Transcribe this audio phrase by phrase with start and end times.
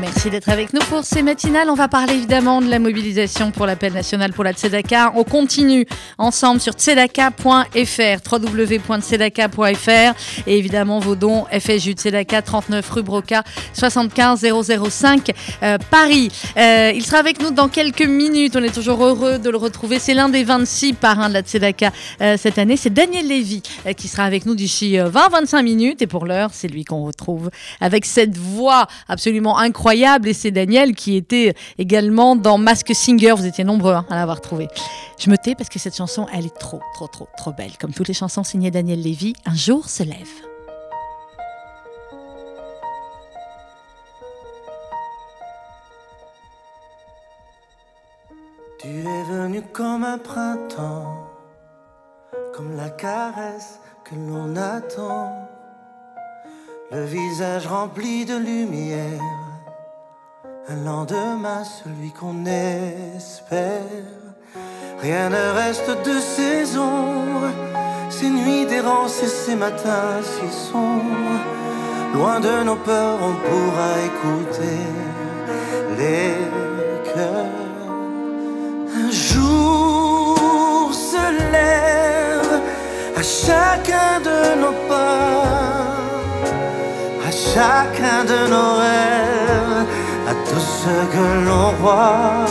[0.00, 1.68] Merci d'être avec nous pour ces matinales.
[1.68, 5.12] On va parler évidemment de la mobilisation pour l'appel national pour la Tzedaka.
[5.14, 5.84] On continue
[6.16, 10.14] ensemble sur tzedaka.fr, www.tzedaka.fr
[10.46, 13.42] et évidemment vos dons FSU Tzedaka 39 rue Broca
[13.74, 14.46] 75
[14.88, 15.32] 005
[15.62, 16.30] euh, Paris.
[16.56, 18.56] Euh, il sera avec nous dans quelques minutes.
[18.56, 19.98] On est toujours heureux de le retrouver.
[19.98, 21.90] C'est l'un des 26 parrains de la Tzedaka
[22.22, 22.78] euh, cette année.
[22.78, 23.62] C'est Daniel Lévy
[23.98, 27.50] qui sera avec nous d'ici 20-25 minutes et pour l'heure, c'est lui qu'on retrouve
[27.82, 33.32] avec cette voix absolument incroyable et c'est Daniel qui était également dans Mask Singer.
[33.32, 34.68] Vous étiez nombreux hein, à l'avoir trouvé.
[35.18, 37.72] Je me tais parce que cette chanson, elle est trop, trop, trop, trop belle.
[37.78, 40.16] Comme toutes les chansons signées Daniel Lévy, un jour se lève.
[48.80, 51.26] Tu es venu comme un printemps,
[52.54, 55.48] comme la caresse que l'on attend,
[56.92, 59.49] le visage rempli de lumière
[60.68, 63.80] un lendemain, celui qu'on espère.
[65.00, 67.50] Rien ne reste de ces ombres,
[68.10, 71.40] ces nuits d'errance et ces matins si sombres.
[72.14, 74.80] Loin de nos peurs, on pourra écouter
[75.98, 76.34] les
[77.12, 77.46] cœurs.
[79.02, 82.60] Un jour se lève
[83.16, 85.44] à chacun de nos pas,
[87.26, 89.69] à chacun de nos rêves
[90.30, 92.46] à tout ce que l'on voit.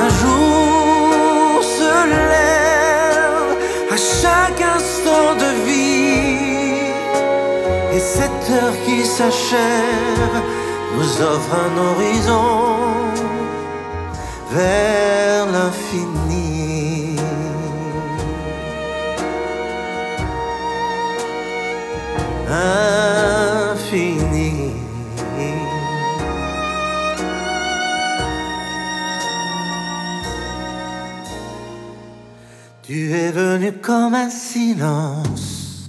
[0.00, 3.52] Un jour se lève
[3.94, 6.82] à chaque instant de vie,
[7.94, 10.36] et cette heure qui s'achève
[10.96, 12.50] nous offre un horizon
[14.50, 17.16] vers l'infini.
[22.54, 23.11] Infini.
[33.22, 35.88] Tu es venu comme un silence,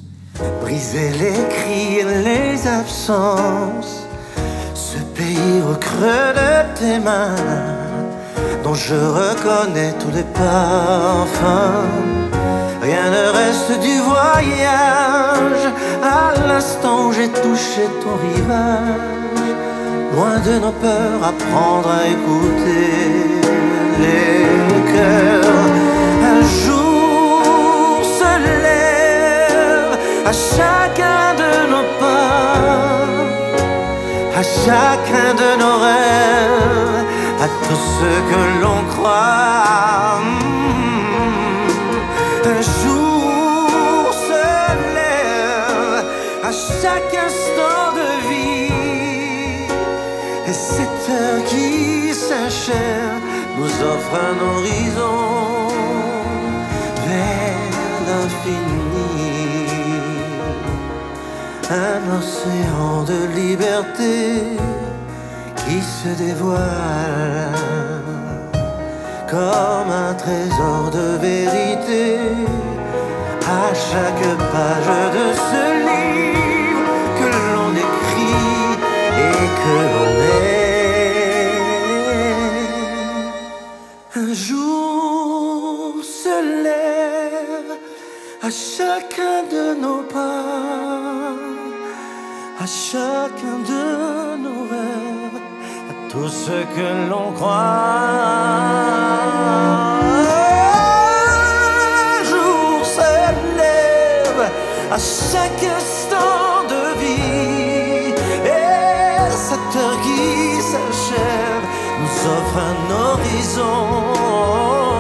[0.62, 4.06] briser les cris et les absences,
[4.76, 7.36] ce pays au creux de tes mains,
[8.64, 11.90] dont je reconnais tous les parfums.
[12.84, 15.66] Rien ne reste du voyage
[16.04, 19.54] à l'instant où j'ai touché ton rivage.
[20.14, 22.92] Loin de nos peurs, apprendre à écouter
[24.02, 25.63] les cœurs.
[30.34, 33.06] À chacun de nos pas,
[34.40, 37.06] à chacun de nos rêves,
[37.46, 40.22] à tout ce que l'on croit.
[42.56, 44.46] Un jour se
[44.98, 46.04] lève
[46.50, 46.52] à
[46.82, 49.68] chaque instant de vie,
[50.50, 51.68] et cette heure qui
[52.28, 53.22] s'achève
[53.58, 55.20] nous offre un horizon
[57.08, 57.74] vers
[58.08, 59.23] l'infini,
[61.74, 64.44] un océan de liberté
[65.56, 67.50] qui se dévoile
[69.28, 72.20] comme un trésor de vérité
[73.62, 78.78] à chaque page de ce livre que l'on écrit
[79.28, 80.14] et que l'on
[80.58, 80.63] est.
[92.94, 95.42] chacun de nos rêves
[96.12, 97.56] tout ce que l'on croit.
[102.12, 103.12] Un jour se
[103.62, 104.44] lève
[104.92, 108.14] à chaque instant de vie,
[108.46, 110.26] et cette heure qui
[110.72, 111.66] s'achève
[112.02, 114.93] nous offre un horizon.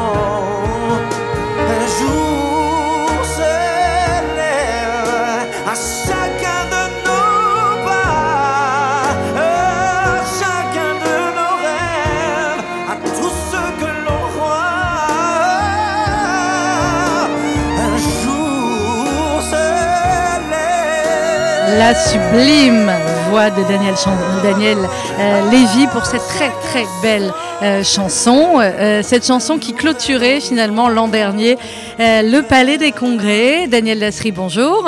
[21.77, 22.91] La sublime
[23.29, 24.77] voix de Daniel,
[25.19, 27.33] euh, Lévy pour cette très très belle
[27.63, 28.59] euh, chanson.
[28.59, 31.57] Euh, cette chanson qui clôturait finalement l'an dernier
[31.99, 33.67] le Palais des Congrès.
[33.67, 34.87] Daniel Lasserie, bonjour.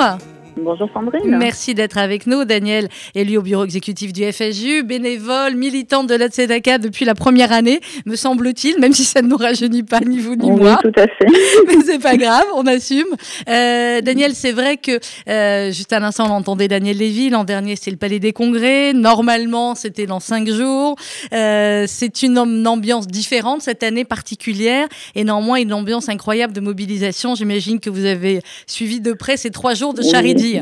[0.66, 1.38] Bonjour Sandrine.
[1.38, 2.44] Merci d'être avec nous.
[2.44, 7.52] Daniel, élu au bureau exécutif du FSU, bénévole, militante de la Tzedaka depuis la première
[7.52, 10.80] année, me semble-t-il, même si ça ne nous rajeunit pas, ni vous ni oui, moi.
[10.82, 11.26] tout à fait.
[11.68, 13.06] Mais c'est pas grave, on assume.
[13.48, 14.98] Euh, Daniel, c'est vrai que,
[15.28, 17.30] euh, juste à l'instant, on entendait Daniel Lévy.
[17.30, 18.92] L'an dernier, c'était le Palais des Congrès.
[18.92, 20.96] Normalement, c'était dans cinq jours.
[21.32, 26.60] Euh, c'est une, une ambiance différente cette année particulière et néanmoins une ambiance incroyable de
[26.60, 27.36] mobilisation.
[27.36, 30.55] J'imagine que vous avez suivi de près ces trois jours de Oui.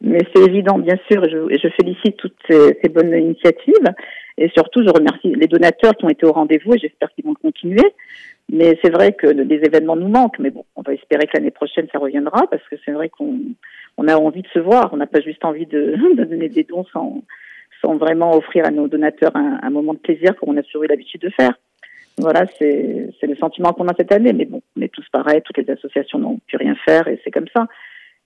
[0.00, 3.86] Mais c'est évident, bien sûr, je, je félicite toutes ces, bonnes initiatives.
[4.36, 7.34] Et surtout, je remercie les donateurs qui ont été au rendez-vous et j'espère qu'ils vont
[7.34, 7.94] continuer.
[8.50, 10.40] Mais c'est vrai que des événements nous manquent.
[10.40, 13.38] Mais bon, on va espérer que l'année prochaine, ça reviendra parce que c'est vrai qu'on
[13.96, 14.90] on a envie de se voir.
[14.92, 17.22] On n'a pas juste envie de, donner des dons sans,
[17.84, 20.88] vraiment offrir à nos donateurs un, un moment de plaisir comme on a toujours eu
[20.88, 21.54] l'habitude de faire.
[22.18, 24.32] Voilà, c'est le sentiment qu'on a cette année.
[24.32, 25.42] Mais bon, on est tous pareils.
[25.42, 27.66] Toutes les associations n'ont pu rien faire et c'est comme ça.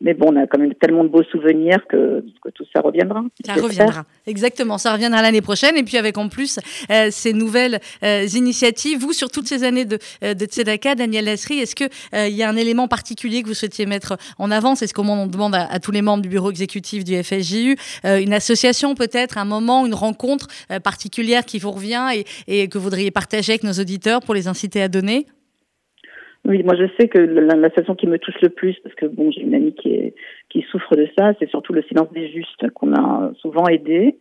[0.00, 3.22] Mais bon, on a quand même tellement de beaux souvenirs que, que tout ça reviendra.
[3.44, 4.04] Ça reviendra.
[4.26, 5.76] Exactement, ça reviendra l'année prochaine.
[5.76, 6.58] Et puis avec en plus
[6.90, 11.25] euh, ces nouvelles euh, initiatives, vous, sur toutes ces années de, euh, de Tzedaka, Daniel
[11.25, 14.75] Lasserie, est-ce qu'il il y a un élément particulier que vous souhaitiez mettre en avant?
[14.75, 17.76] C'est ce qu'on demande à, à tous les membres du bureau exécutif du FSJU.
[18.04, 22.69] Euh, une association peut-être, un moment, une rencontre euh, particulière qui vous revient et, et
[22.69, 25.26] que vous voudriez partager avec nos auditeurs pour les inciter à donner?
[26.44, 29.30] Oui, moi je sais que la- l'association qui me touche le plus, parce que bon,
[29.32, 30.14] j'ai une amie qui, est,
[30.48, 34.16] qui souffre de ça, c'est surtout le silence des justes qu'on a souvent aidé.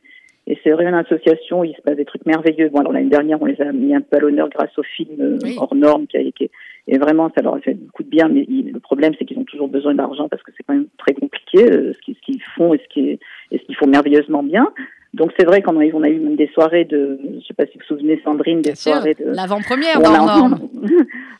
[0.48, 2.70] Et c'est vraiment une association il se passe des trucs merveilleux.
[2.70, 5.16] Bon, alors l'année dernière, on les a mis un peu à l'honneur grâce au film
[5.20, 5.56] euh, Oui.
[5.60, 6.52] hors norme qui a qui est-
[6.88, 8.28] et vraiment ça leur a fait beaucoup de bien.
[8.28, 10.86] Mais il- le problème, c'est qu'ils ont toujours besoin d'argent parce que c'est quand même
[11.00, 13.18] très compliqué euh, ce qu'ils font et ce qu'ils
[13.52, 14.72] et ce qu'ils font merveilleusement bien.
[15.16, 17.54] Donc c'est vrai qu'on a, eu- on a eu même des soirées de, je sais
[17.54, 20.60] pas si vous vous souvenez Sandrine, des Bien sûr, soirées de, l'avant-première dans a- Norme.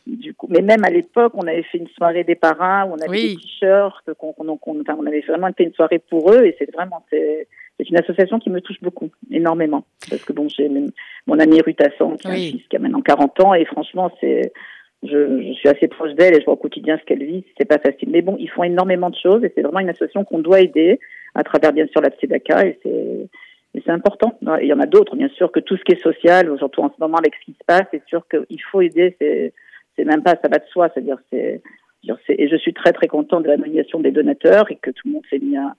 [0.06, 2.98] du coup, mais même à l'époque, on avait fait une soirée des parrains, où on
[2.98, 3.34] avait Oui.
[3.36, 6.56] des t-shirts, qu'on, qu'on, qu'on- enfin, on avait vraiment fait une soirée pour eux, et
[6.58, 10.68] c'est vraiment, c'est, c'est une association qui me touche beaucoup, énormément, parce que bon, j'ai
[10.70, 10.90] même
[11.26, 12.64] mon amie Ruth Hassan, qui Oui.
[12.70, 14.52] qui a maintenant 40 ans, et franchement, c'est,
[15.02, 17.66] je, je suis assez proche d'elle et je vois au quotidien ce qu'elle vit, c'est
[17.68, 18.08] pas facile.
[18.10, 20.98] Mais bon, ils font énormément de choses, et c'est vraiment une association qu'on doit aider,
[21.34, 23.28] à travers bien sûr la Tzedaka, et c'est,
[23.76, 24.38] et c'est important.
[24.62, 26.88] Il y en a d'autres, bien sûr, que tout ce qui est social, surtout en
[26.88, 29.14] ce moment avec ce qui se passe, c'est sûr qu'il faut aider.
[29.20, 29.52] C'est,
[29.96, 30.88] c'est même pas, ça va de soi.
[30.92, 31.60] C'est-à-dire, c'est,
[32.28, 35.12] et je suis très très contente de la nomination des donateurs et que tout le
[35.12, 35.74] monde s'est mis à,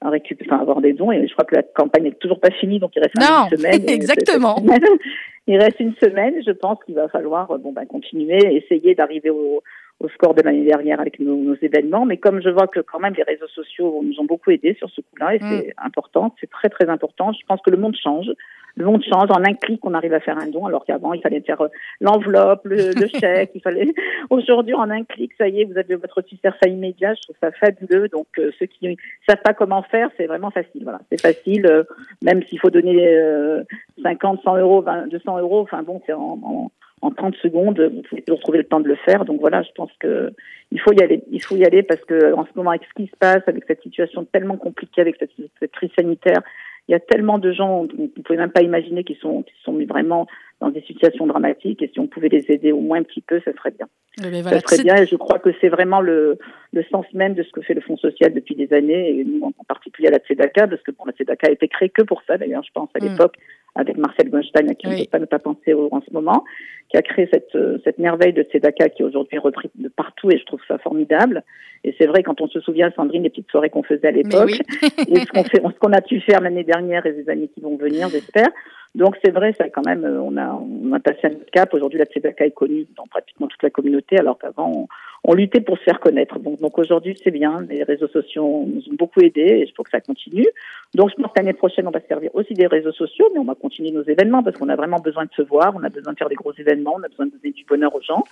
[0.00, 1.10] à récupérer, enfin, à avoir des dons.
[1.10, 3.58] Et je crois que la campagne n'est toujours pas finie, donc il reste Non, une
[3.58, 3.82] semaine.
[3.88, 4.56] Exactement.
[5.46, 6.34] il reste une semaine.
[6.46, 9.62] Je pense qu'il va falloir, bon, ben, continuer, essayer d'arriver au,
[10.00, 12.06] au score de l'année dernière avec nos, nos événements.
[12.06, 14.88] Mais comme je vois que quand même les réseaux sociaux nous ont beaucoup aidés sur
[14.90, 15.48] ce coup-là, et Mm.
[15.48, 17.32] c'est important, c'est très très important.
[17.32, 18.30] Je pense que le monde change.
[18.76, 19.28] Le monde change.
[19.30, 21.68] En un clic, on arrive à faire un don, alors qu'avant, il fallait faire euh,
[22.00, 23.50] l'enveloppe, le, le chèque.
[23.54, 23.92] il fallait.
[24.30, 27.14] Aujourd'hui, en un clic, ça y est, vous avez votre ça immédiat.
[27.14, 28.08] Je trouve ça fabuleux.
[28.08, 28.94] Donc, euh, ceux qui ne
[29.28, 30.82] savent pas comment faire, c'est vraiment facile.
[30.84, 31.66] Voilà, c'est facile.
[31.66, 31.82] euh,
[32.22, 33.62] même s'il faut donner euh,
[34.02, 35.60] 50, 100 euros, 20, 200 euros.
[35.60, 36.70] Enfin bon, c'est en, en
[37.02, 39.24] en 30 secondes, vous pouvez toujours trouver le temps de le faire.
[39.24, 40.32] Donc voilà, je pense que
[40.70, 41.22] il faut y aller.
[41.30, 43.64] Il faut y aller parce que en ce moment, avec ce qui se passe, avec
[43.66, 46.42] cette situation tellement compliquée, avec cette, cette crise sanitaire,
[46.88, 49.52] il y a tellement de gens, vous ne pouvez même pas imaginer, qui sont, qui
[49.62, 50.26] sont mis vraiment
[50.60, 51.82] dans des situations dramatiques.
[51.82, 53.86] Et si on pouvait les aider au moins un petit peu, ça serait bien.
[54.18, 54.96] Ça serait bien.
[54.96, 56.36] Et je crois que c'est vraiment le,
[56.72, 59.40] le sens même de ce que fait le Fonds social depuis des années, et nous
[59.44, 62.22] en particulier à la Tzedaka, parce que bon, la Tzedaka a été créée que pour
[62.26, 63.08] ça, d'ailleurs, je pense, à Mm.
[63.08, 63.36] l'époque,
[63.74, 66.12] avec Marcel Goldstein, à qui on ne peut pas ne pas penser au- en ce
[66.12, 66.44] moment,
[66.88, 70.30] qui a créé cette, euh, cette merveille de Tzedaka qui est aujourd'hui reprise de partout,
[70.30, 71.44] et je trouve ça formidable.
[71.84, 74.50] Et c'est vrai, quand on se souvient, Sandrine, des petites soirées qu'on faisait à l'époque,
[74.50, 74.60] oui.
[75.08, 77.60] et ce qu'on fait, ce qu'on a pu faire l'année dernière et les années qui
[77.60, 78.48] vont venir, j'espère.
[78.94, 81.72] Donc c'est vrai, ça quand même, euh, on a, on a passé un cap.
[81.74, 84.88] Aujourd'hui, la Tzedaka est connue dans pratiquement toute la communauté, alors qu'avant, on,
[85.22, 86.38] on luttait pour se faire connaître.
[86.40, 87.58] Donc, donc aujourd'hui, c'est bien.
[87.68, 90.46] Les réseaux sociaux nous ont beaucoup aidés et il faut que ça continue.
[90.94, 93.38] Donc je pense que l'année prochaine, on va se servir aussi des réseaux sociaux, mais
[93.38, 95.88] on va continuer nos événements parce qu'on a vraiment besoin de se voir, on a
[95.88, 98.24] besoin de faire des gros événements, on a besoin de donner du bonheur aux gens.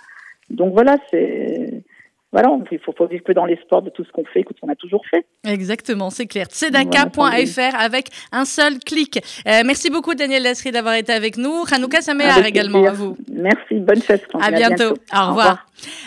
[0.49, 1.83] Donc voilà, c'est
[2.31, 4.69] voilà, il faut, faut vivre que dans l'espoir de tout ce qu'on fait, que qu'on
[4.69, 5.25] a toujours fait.
[5.43, 6.45] Exactement, c'est clair.
[6.45, 9.19] Tzedaka.fr avec un seul clic.
[9.47, 11.63] Euh, merci beaucoup Daniel Lasserie d'avoir été avec nous.
[11.71, 12.91] Hanouka Samear Avec également plaisir.
[12.91, 13.17] à vous.
[13.31, 14.27] Merci, bonne fête.
[14.39, 14.93] À bientôt.
[15.13, 15.65] Au revoir.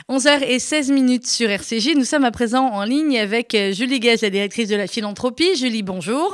[0.09, 1.97] 11h16 minutes sur RCJ.
[1.97, 5.57] Nous sommes à présent en ligne avec euh, Julie Guez, la directrice de la philanthropie.
[5.57, 6.33] Julie, bonjour.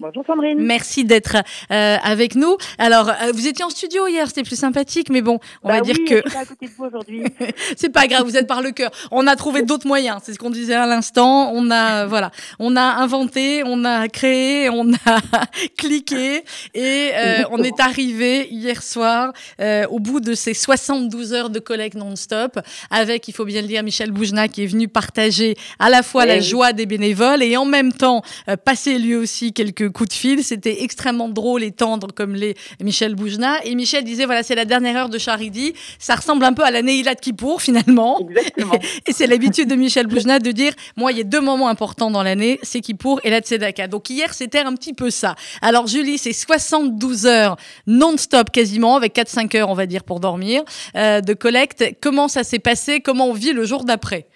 [0.00, 0.58] Bonjour Sandrine.
[0.60, 1.36] Merci d'être
[1.70, 2.56] euh, avec nous.
[2.78, 5.80] Alors, euh, vous étiez en studio hier, c'était plus sympathique, mais bon, on Bah va
[5.82, 7.22] dire oui, que je suis pas à côté de vous aujourd'hui.
[7.76, 8.90] c'est pas grave, vous êtes par le cœur.
[9.12, 11.52] On a trouvé d'autres moyens, c'est ce qu'on disait à l'instant.
[11.54, 15.20] On a, voilà, on a inventé, on a créé, on a
[15.78, 16.42] cliqué
[16.74, 21.60] et euh, on est arrivé hier soir euh, au bout de ces 72 heures de
[21.60, 22.58] collecte non-stop
[22.90, 26.24] avec, il faut bien le dire, Michel Boujna qui est venu partager à la fois
[26.24, 30.10] Eh la joie des bénévoles et en même temps euh, passer lui aussi quelques coups
[30.10, 30.44] de fil.
[30.44, 33.64] C'était extrêmement drôle et tendre comme les Michel Boujna.
[33.64, 35.74] Et Michel disait, voilà, c'est la dernière heure de Charidi.
[35.98, 38.20] Ça ressemble un peu à la Neila de Kippour finalement.
[38.20, 38.74] Exactement.
[39.08, 42.10] Et c'est l'habitude de Michel Boujna de dire, moi, il y a deux moments importants
[42.10, 43.88] dans l'année, c'est Kippour et la Tzedaka.
[43.88, 45.34] Donc hier, c'était un petit peu ça.
[45.62, 50.62] Alors Julie, c'est 72 heures non-stop quasiment, avec 4-5 heures, on va dire, pour dormir,
[50.96, 51.96] euh, de collecte.
[52.00, 53.00] Comment ça s'est passé?
[53.00, 54.26] Comment on vit le jour d'après?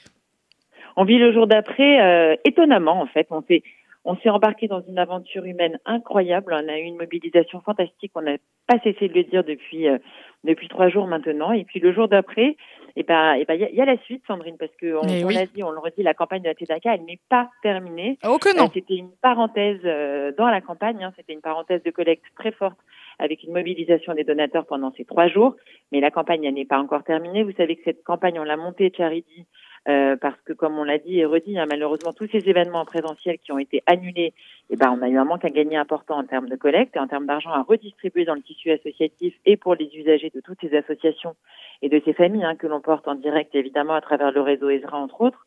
[0.97, 3.29] On vit le jour d'après euh, étonnamment en fait.
[3.31, 3.63] On s'est
[4.11, 6.53] on s'est embarqué dans une aventure humaine incroyable.
[6.55, 8.13] On a eu une mobilisation fantastique.
[8.15, 8.37] On n'a
[8.67, 9.99] pas cessé de le dire depuis euh,
[10.45, 11.53] depuis trois jours maintenant.
[11.53, 12.57] Et puis le jour d'après,
[12.97, 14.95] et ben et ben il y, a- il y a la suite, Sandrine, parce que
[14.97, 15.35] on, Mais on oui.
[15.35, 18.19] l'a dit, on le redit, la campagne de la TEDACA, elle n'est pas terminée.
[18.25, 21.05] Oh que Euh, non C'était une parenthèse euh, dans la campagne.
[21.05, 21.13] hein.
[21.17, 22.79] C'était une parenthèse de collecte très forte
[23.19, 25.55] avec une mobilisation des donateurs pendant ces trois jours.
[25.93, 27.43] Mais la campagne elle n'est pas encore terminée.
[27.43, 29.45] Vous savez que cette campagne, on l'a montée Charity
[29.89, 32.85] euh, parce que, comme on l'a dit et redit, hein, malheureusement, tous ces événements en
[32.85, 34.35] présentiel qui ont été annulés,
[34.69, 36.99] eh ben, on a eu un manque à gagner important en termes de collecte et
[36.99, 40.61] en termes d'argent à redistribuer dans le tissu associatif et pour les usagers de toutes
[40.61, 41.37] ces associations
[41.81, 44.69] et de ces familles hein, que l'on porte en direct, évidemment, à travers le réseau
[44.69, 45.47] ESRA, entre autres.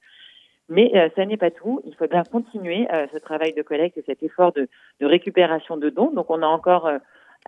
[0.69, 1.81] Mais euh, ça n'est pas tout.
[1.85, 4.67] Il faut bien continuer euh, ce travail de collecte et cet effort de,
[5.01, 6.11] de récupération de dons.
[6.11, 6.89] Donc, on a encore,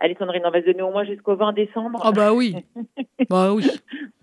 [0.00, 2.02] euh, allez Sandrine, on va se donner au moins jusqu'au 20 décembre.
[2.04, 2.56] Oh bah oui
[3.30, 3.64] Bah oui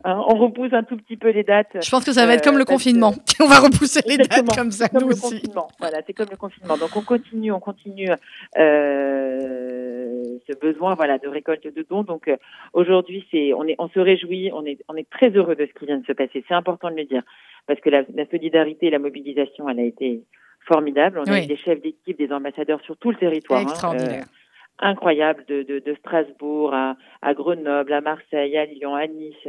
[0.04, 1.78] Hein, on repousse un tout petit peu les dates.
[1.80, 3.13] Je pense que ça va être comme Euh, le parce confinement.
[3.40, 5.22] On va repousser les dates comme ça, comme nous le aussi.
[5.42, 5.68] confinement.
[5.80, 6.75] Voilà, c'est comme le confinement.
[6.75, 8.10] Donc on continue, on continue
[8.58, 12.04] euh, ce besoin, voilà, de récolte de dons.
[12.04, 12.36] Donc euh,
[12.74, 15.80] aujourd'hui, c'est, on est, on se réjouit, on est, on est très heureux de ce
[15.80, 16.44] qui vient de se passer.
[16.48, 17.22] C'est important de le dire
[17.68, 20.24] parce que la, la solidarité et la mobilisation, elle a été
[20.68, 21.20] formidable.
[21.20, 23.62] On a eu des chefs d'équipe, des ambassadeurs sur tout le territoire.
[23.62, 24.24] hein, Extraordinaire.
[24.24, 24.38] euh,
[24.81, 29.47] incroyable de, de, de Strasbourg à, à Grenoble, à Marseille, à Lyon, à Nice,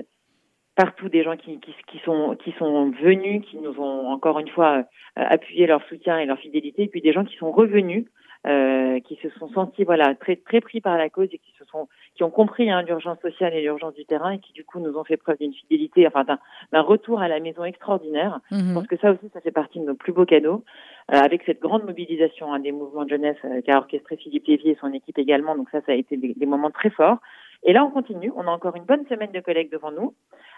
[0.76, 4.48] partout des gens qui, qui, qui sont qui sont venus, qui nous ont encore une
[4.48, 4.82] fois euh,
[5.14, 8.06] appuyé leur soutien et leur fidélité, et puis des gens qui sont revenus,
[8.46, 11.64] euh, qui se sont sentis voilà très très pris par la cause et qui se
[11.66, 14.80] sont qui ont compris hein, l'urgence sociale et l'urgence du terrain et qui du coup
[14.80, 16.38] nous ont fait preuve d'une fidélité, enfin d'un
[16.72, 18.40] d'un retour à la maison extraordinaire.
[18.50, 18.74] Je Mhm.
[18.74, 20.64] pense que ça aussi, ça fait partie de nos plus beaux cadeaux,
[21.12, 24.70] euh, avec cette grande mobilisation hein, des mouvements de jeunesse euh, qu'a orchestré Philippe Lévy
[24.70, 25.54] et son équipe également.
[25.56, 27.18] Donc ça, ça a été des, des moments très forts.
[27.64, 28.32] Et là, on continue.
[28.34, 30.14] On a encore une bonne semaine de collecte devant nous,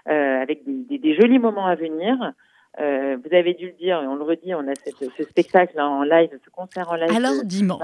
[0.08, 2.32] euh, avec des, des- des jolis moments à venir.
[2.80, 5.80] Euh, vous avez dû le dire, et on le redit, on a cette- ce spectacle
[5.80, 7.10] en live, ce concert en live.
[7.16, 7.80] Alors de dimanche.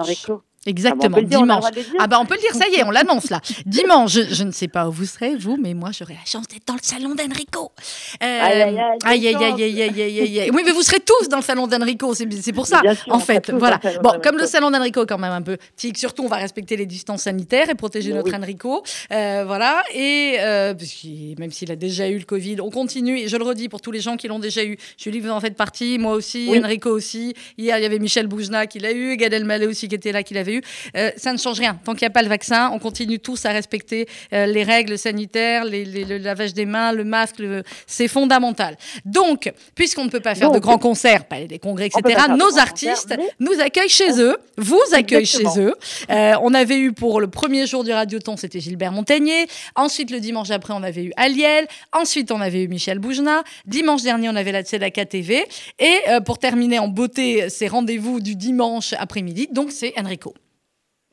[0.67, 1.97] Ah Exactement, peut le dire, on a le dimanche.
[1.99, 3.41] Ah bah on peut le dire, ça y est, on l'annonce là.
[3.67, 6.47] Dimanche, je, je ne sais pas où vous serez, vous, mais moi j'aurai la chance
[6.49, 7.73] d'être dans le salon d'Enrico.
[8.23, 10.51] Euh, Aïe, aïe, aïe, aïe, aïe, aïe, aïe.
[10.53, 12.83] Oui, mais vous serez tous dans le salon d'Enrico, c'est pour ça.
[12.83, 13.81] Sûr, en fait, voilà.
[14.03, 16.77] Bon, comme le salon d'Enrico est quand même un peu tic, surtout on va respecter
[16.77, 18.37] les distances sanitaires et protéger Mais notre oui.
[18.37, 18.83] Enrico.
[19.13, 19.83] Euh, voilà.
[19.95, 20.75] Et euh,
[21.39, 23.19] même s'il a déjà eu le Covid, on continue.
[23.19, 24.77] Et je le redis pour tous les gens qui l'ont déjà eu.
[24.99, 26.59] Julie, vous en faites partie, moi aussi, Oui.
[26.63, 27.33] Enrico aussi.
[27.57, 30.23] Hier, il y avait Michel Boujna qui l'a eu, Gad Elmaleh aussi qui était là,
[30.23, 30.63] qui l'avait eu.
[30.97, 31.79] Euh, ça ne change rien.
[31.85, 34.99] Tant qu'il n'y a pas le vaccin, on continue tous à respecter euh, les règles
[34.99, 38.77] sanitaires, les- les- le lavage des mains, le masque, le- c'est fondamental.
[39.05, 42.03] Donc, puisqu'on ne peut pas faire de grands concerts, pas des congrès, etc.,
[42.37, 45.75] nos artistes concerts, nous accueillent chez eux, vous accueillent chez eux.
[46.11, 49.47] Euh, on avait eu pour le premier jour du Radioton, c'était Gilbert Montagnier.
[49.77, 51.67] Ensuite, le dimanche après, on avait eu Aliel.
[51.93, 53.43] Ensuite, on avait eu Michel Boujna.
[53.67, 55.47] Dimanche dernier, on avait la Tzedaka TV.
[55.79, 60.35] Et pour terminer en beauté, ces rendez-vous du dimanche après-midi, donc c'est Enrico.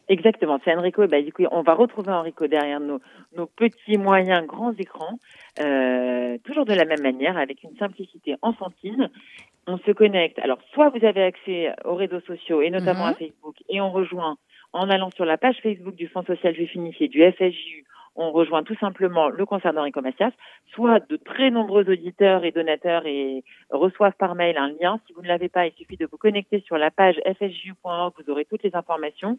[0.09, 1.03] Exactement, c'est Enrico.
[1.03, 2.99] Et ben, du coup, on va retrouver Enrico derrière nos,
[3.35, 5.19] nos petits, moyens, grands écrans,
[5.59, 9.09] euh, toujours de la même manière, avec une simplicité enfantine.
[9.67, 10.39] On se connecte.
[10.39, 13.09] Alors, soit vous avez accès aux réseaux sociaux, et notamment Mhm.
[13.11, 14.37] à Facebook, et on rejoint
[14.73, 17.83] en allant sur la page Facebook du Fonds social juif unifié, du FSJU,
[18.17, 20.31] on rejoint tout simplement le concert d'Enrico Macias,
[20.73, 24.99] soit de très nombreux auditeurs et donateurs et reçoivent par mail un lien.
[25.05, 28.31] Si vous ne l'avez pas, il suffit de vous connecter sur la page fsju.org, vous
[28.31, 29.37] aurez toutes les informations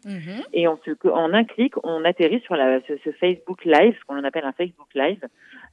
[0.53, 4.05] et on se, en un clic, on atterrit sur la, ce, ce Facebook Live, ce
[4.05, 5.23] qu'on appelle un Facebook Live,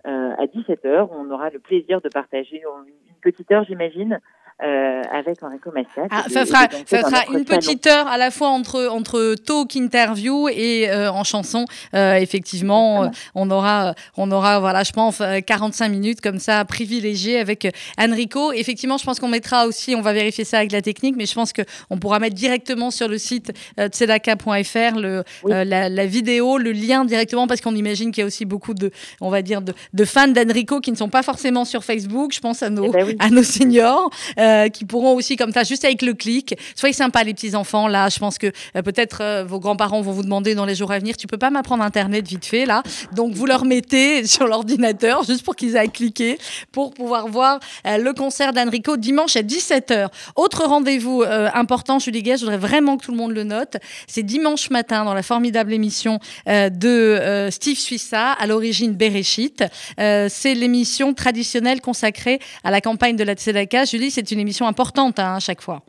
[0.07, 1.09] euh, à 17h.
[1.13, 4.21] On aura le plaisir de partager une petite heure, j'imagine,
[4.63, 6.07] euh, avec Enrico Macias.
[6.11, 10.49] Ah, ça sera, ça sera une petite heure à la fois entre, entre talk, interview
[10.49, 11.67] et euh, en chanson.
[11.93, 17.69] Euh, effectivement, on aura, on aura, voilà, je pense, 45 minutes comme ça privilégiées avec
[17.99, 18.51] Enrico.
[18.53, 21.35] Effectivement, je pense qu'on mettra aussi, on va vérifier ça avec la technique, mais je
[21.35, 27.05] pense qu'on pourra mettre directement sur le site tzedaka.fr le, la, la, vidéo, le lien
[27.05, 30.05] directement, parce qu'on imagine qu'il y a aussi beaucoup de, on va dire, de, de
[30.07, 32.33] fans d'Enrico qui ne sont pas forcément sur Facebook.
[32.33, 34.11] Je pense à nos, eh ben à nos seniors.
[34.47, 36.57] Euh, qui pourront aussi comme ça, juste avec le clic.
[36.77, 37.89] Soyez sympas les petits enfants.
[37.89, 40.93] Là, je pense que euh, peut-être euh, vos grands-parents vont vous demander dans les jours
[40.93, 42.83] à venir, tu peux pas m'apprendre Internet vite fait là.
[43.13, 46.39] Donc vous leur mettez sur l'ordinateur juste pour qu'ils aillent cliquer
[46.71, 50.09] pour pouvoir voir le concert d'Enrico dimanche à 17h.
[50.37, 51.25] Autre rendez-vous
[51.55, 53.77] important, Julie Guet, je voudrais vraiment que tout le monde le note.
[54.07, 59.65] C'est dimanche matin dans la formidable émission de Steve Suissa, à l'origine Bereshit.
[59.97, 63.85] c'est l'émission traditionnelle consacrée à la campagne de la Tzedaka.
[63.85, 65.83] Julie, c'est une une émission importante hein, à chaque fois.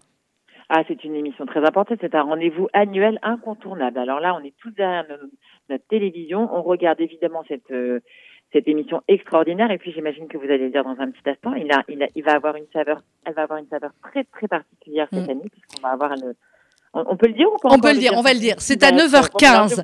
[0.69, 1.99] Ah, c'est une émission très importante.
[2.01, 3.99] C'est un rendez-vous annuel incontournable.
[3.99, 5.05] Alors là, on est tous derrière
[5.69, 6.49] notre, télévision.
[6.51, 7.99] On regarde évidemment cette euh,
[8.53, 9.71] cette émission extraordinaire.
[9.71, 12.01] Et puis, j'imagine que vous allez le dire dans un petit instant, il, a, il,
[12.01, 15.27] a, il va avoir une saveur, elle va avoir une saveur très très particulière cette
[15.27, 15.31] mm.
[15.31, 16.35] année puisqu'on va avoir le,
[17.09, 18.55] on peut le dire ou On peut le dire, on va le dire.
[18.57, 19.83] C'est à 9h15.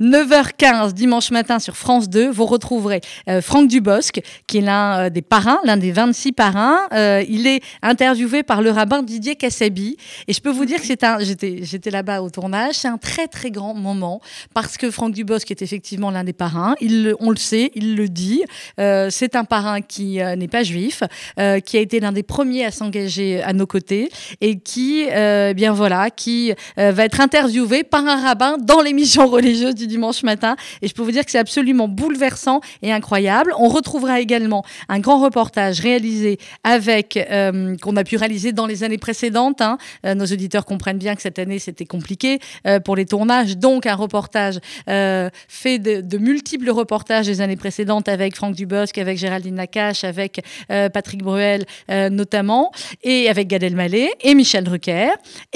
[0.00, 5.10] 9h15 dimanche matin sur France 2, vous retrouverez euh, Franck Dubosc, qui est l'un euh,
[5.10, 6.80] des parrains, l'un des 26 parrains.
[6.92, 9.96] Euh, il est interviewé par le rabbin Didier Kassabi.
[10.28, 12.98] Et je peux vous dire que c'est un, j'étais, j'étais là-bas au tournage, c'est un
[12.98, 14.20] très très grand moment
[14.54, 16.74] parce que Franck Dubosc est effectivement l'un des parrains.
[16.80, 18.44] Il, on le sait, il le dit.
[18.78, 21.02] c'est un parrain qui n'est pas juif,
[21.36, 24.08] qui a été l'un des premiers à s'engager à nos côtés
[24.40, 29.26] et qui, eh bien voilà, qui euh, va être interviewé par un rabbin dans l'émission
[29.26, 30.56] religieuse du dimanche matin.
[30.82, 33.52] Et je peux vous dire que c'est absolument bouleversant et incroyable.
[33.58, 38.84] On retrouvera également un grand reportage réalisé avec, euh, qu'on a pu réaliser dans les
[38.84, 39.60] années précédentes.
[39.60, 39.78] Hein.
[40.06, 42.38] Euh, nos auditeurs comprennent bien que cette année, c'était compliqué
[42.84, 43.56] pour les tournages.
[43.56, 49.56] Donc, un reportage fait de, multiples reportages des années précédentes avec Franck Dubosc, avec Géraldine
[49.56, 52.70] Nakache, avec Patrick Bruel notamment,
[53.02, 55.10] et avec Gad Elmaleh et Michel Drucker.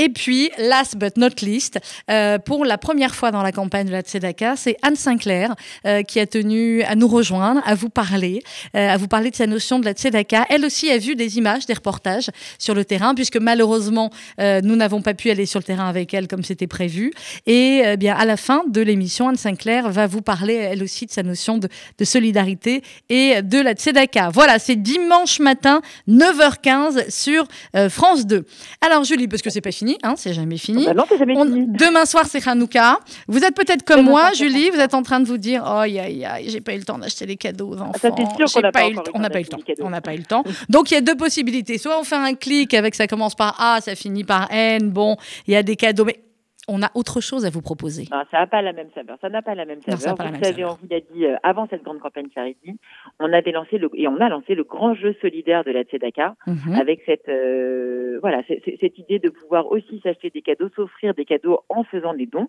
[0.09, 1.79] Et puis, last but not least,
[2.11, 6.03] euh, pour la première fois dans la campagne de la Tzedaka, c'est Anne Sinclair euh,
[6.03, 8.43] qui a tenu à nous rejoindre, à vous parler,
[8.75, 10.47] euh, à vous parler de sa notion de la Tzedaka.
[10.49, 15.03] Elle aussi a vu des images, des reportages sur le terrain, puisque malheureusement, nous n'avons
[15.03, 17.13] pas pu aller sur le terrain avec elle comme c'était prévu.
[17.47, 21.11] Et bien, à la fin de l'émission, Anne Sinclair va vous parler, elle aussi, de
[21.11, 21.69] sa notion de,
[22.05, 24.31] solidarité et de la Tzedaka.
[24.31, 27.47] Voilà, c'est dimanche matin, 9h15 sur
[27.91, 28.47] France 2.
[28.81, 30.87] Alors, Julie, parce que c'est pas fini, Hein, c'est jamais fini.
[30.87, 32.99] Bah demain soir, c'est Hanouka.
[33.27, 35.99] Vous êtes peut-être comme moi, Julie, vous êtes en train de vous dire Oh, aïe,
[35.99, 38.15] aïe, j'ai pas eu le temps d'acheter les cadeaux aux ah, enfants.
[38.47, 39.13] Ça, n'a pas, eu le temps.
[39.15, 39.59] On n'a pas eu le temps.
[39.81, 40.45] On n'a pas eu le temps.
[40.69, 41.79] Donc, il y a deux possibilités.
[41.79, 44.91] Soit on fait un clic avec ça commence par A, ça finit par N.
[44.91, 45.17] Bon,
[45.47, 46.05] il y a des cadeaux.
[46.05, 46.21] Mais
[46.69, 48.05] on a autre chose à vous proposer.
[48.05, 49.17] ça n'a pas la même saveur.
[49.21, 50.17] Ça n'a pas la même saveur.
[50.17, 52.79] vous savez, on vous l'a dit euh, avant cette grande campagne Charity,
[53.19, 56.37] on avait lancé le et on a lancé le grand jeu solidaire de la Tzedaka
[56.47, 56.75] mhm.
[56.75, 61.61] avec cette euh, voilà cette idée de pouvoir aussi s'acheter des cadeaux, s'offrir des cadeaux
[61.69, 62.49] en faisant des dons.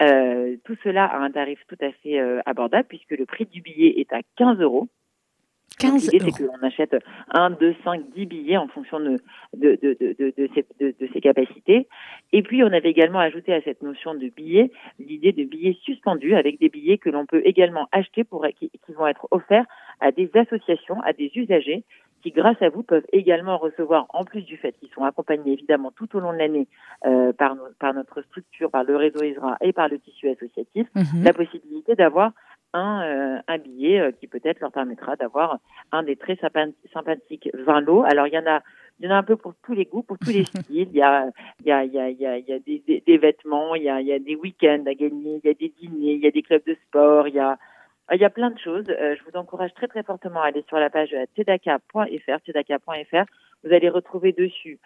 [0.00, 4.00] Euh, tout cela à un tarif tout à fait abordable puisque le prix du billet
[4.00, 4.88] est à 15 euros.
[5.78, 6.96] 15 L'idée, c'est qu'on achète
[7.32, 9.16] 1, 2, 5, 10 billets en fonction de,
[9.56, 11.88] de, de, de, de, ses, de, ses capacités.
[12.32, 16.34] Et puis, on avait également ajouté à cette notion de billets l'idée de billets suspendus
[16.34, 19.66] avec des billets que l'on peut également acheter pour, qui, qui vont être offerts
[20.00, 21.84] à des associations, à des usagers
[22.22, 25.92] qui, grâce à vous, peuvent également recevoir, en plus du fait qu'ils sont accompagnés évidemment
[25.92, 26.66] tout au long de l'année
[27.06, 31.22] euh, par, par notre structure, par le réseau ISRA et par le tissu associatif, mhm.
[31.22, 32.32] la possibilité d'avoir
[32.78, 35.58] un, euh, un billet euh, qui peut-être leur permettra d'avoir
[35.92, 38.04] un des très sympathiques vins lots.
[38.04, 38.62] Alors il y en a
[39.00, 40.88] il y en a un peu pour tous les goûts, pour tous les styles.
[40.90, 42.58] Il y a, il y a, il y a, il y a, il y a
[42.58, 45.50] des, des, vêtements, il y a, il y a des week-ends à gagner, il y
[45.50, 47.58] a des dîners, il y a des clubs de sport, il y a,
[48.12, 48.86] il y a plein de choses.
[48.88, 53.24] Euh, je vous encourage très très fortement à aller sur la page tedaka.fr, tedaka.fr.
[53.62, 54.80] Vous allez retrouver dessus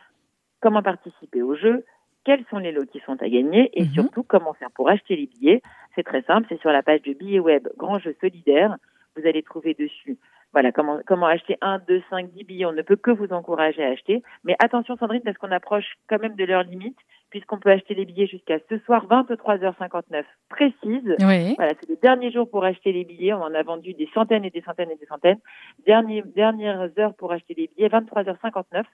[0.61, 1.85] comment participer au jeu,
[2.25, 3.93] quels sont les lots qui sont à gagner et mhm.
[3.93, 5.63] surtout comment faire pour acheter les billets.
[5.95, 8.77] C'est très simple, c'est sur la page de billets web Grand Jeu Solidaire.
[9.17, 10.19] Vous allez trouver dessus
[10.53, 12.67] voilà comment comment acheter un, deux, cinq, dix billets.
[12.67, 14.23] On ne peut que vous encourager à acheter.
[14.45, 16.99] Mais attention Sandrine, parce qu'on approche quand même de l'heure limite,
[17.31, 21.17] puisqu'on peut acheter les billets jusqu'à ce soir 23h59 précise.
[21.21, 21.55] Oui.
[21.57, 23.33] Voilà, c'est le dernier jour pour acheter les billets.
[23.33, 25.39] On en a vendu des centaines et des centaines et des centaines.
[25.87, 28.85] Dernier, dernières heures pour acheter les billets, 23h59.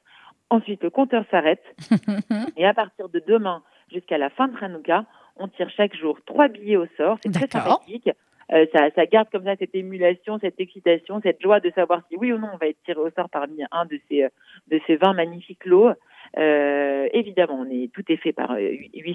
[0.51, 1.63] Ensuite, le compteur s'arrête.
[2.57, 5.05] et à partir de demain jusqu'à la fin de Hanouka,
[5.37, 7.19] on tire chaque jour trois billets au sort.
[7.23, 8.11] C'est très sympathique.
[8.53, 12.17] euh, ça, ça garde comme ça cette émulation, cette excitation, cette joie de savoir si
[12.17, 14.27] oui ou non on va être tiré au sort parmi un de ces
[14.69, 15.93] de ces 20 magnifiques lots.
[16.37, 18.71] Euh, évidemment, on est tout est fait par euh,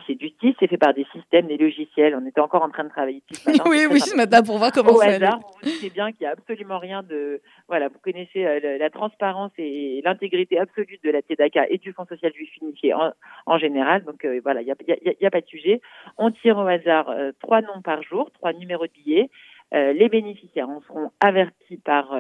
[0.07, 2.15] c'est Justice, c'est fait par des systèmes, des logiciels.
[2.15, 3.63] On était encore en train de travailler dessus ce matin.
[3.69, 6.27] oui, oui, ce matin pour voir comment Au ça hasard, vous savez bien qu'il n'y
[6.27, 7.41] a absolument rien de.
[7.67, 12.05] Voilà, vous connaissez euh, la, transparence et l'intégrité absolue de la TEDACA et du Fonds
[12.05, 13.11] social juif unifié en,
[13.45, 14.03] en général.
[14.03, 15.81] Donc euh, voilà, il n'y a, y a, y a, pas de sujet.
[16.17, 19.29] On tire au hasard euh, trois noms par jour, trois numéros de billets.
[19.71, 22.13] les bénéficiaires en seront avertis par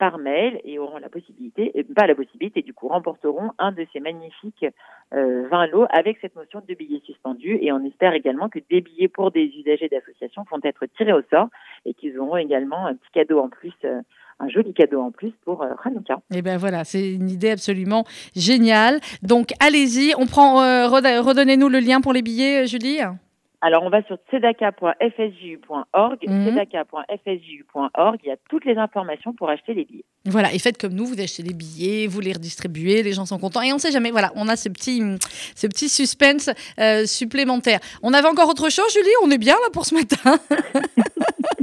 [0.00, 3.86] par mail et auront la possibilité, euh, pas la possibilité, du coup remporteront un de
[3.92, 4.64] ces magnifiques
[5.12, 8.80] euh, 20 lots avec cette notion de billets suspendus et on espère également que des
[8.80, 11.48] billets pour des usagers d'associations vont être tirés au sort
[11.84, 13.74] et qu'ils auront également un petit cadeau en plus.
[13.84, 14.00] Euh,
[14.42, 16.14] un joli cadeau en plus pour euh, Hanouka.
[16.32, 18.98] Et eh ben voilà, c'est une idée absolument géniale.
[19.22, 20.54] Donc allez-y, on prend,
[20.88, 23.00] redonnez-nous le lien pour les billets, Julie.
[23.62, 26.46] Alors, on va sur tzedaka.fsju.org, mmh.
[26.46, 28.20] tzedaka.fsju.org.
[28.24, 30.04] Il y a toutes les informations pour acheter les billets.
[30.24, 33.38] Voilà, et faites comme nous, vous achetez les billets, vous les redistribuez, les gens sont
[33.38, 33.60] contents.
[33.60, 35.02] Et on ne sait jamais, voilà, on a ce petit,
[35.54, 37.80] ce petit suspense euh, supplémentaire.
[38.02, 39.10] On avait encore autre chose, Julie?
[39.24, 40.38] On est bien là pour ce matin?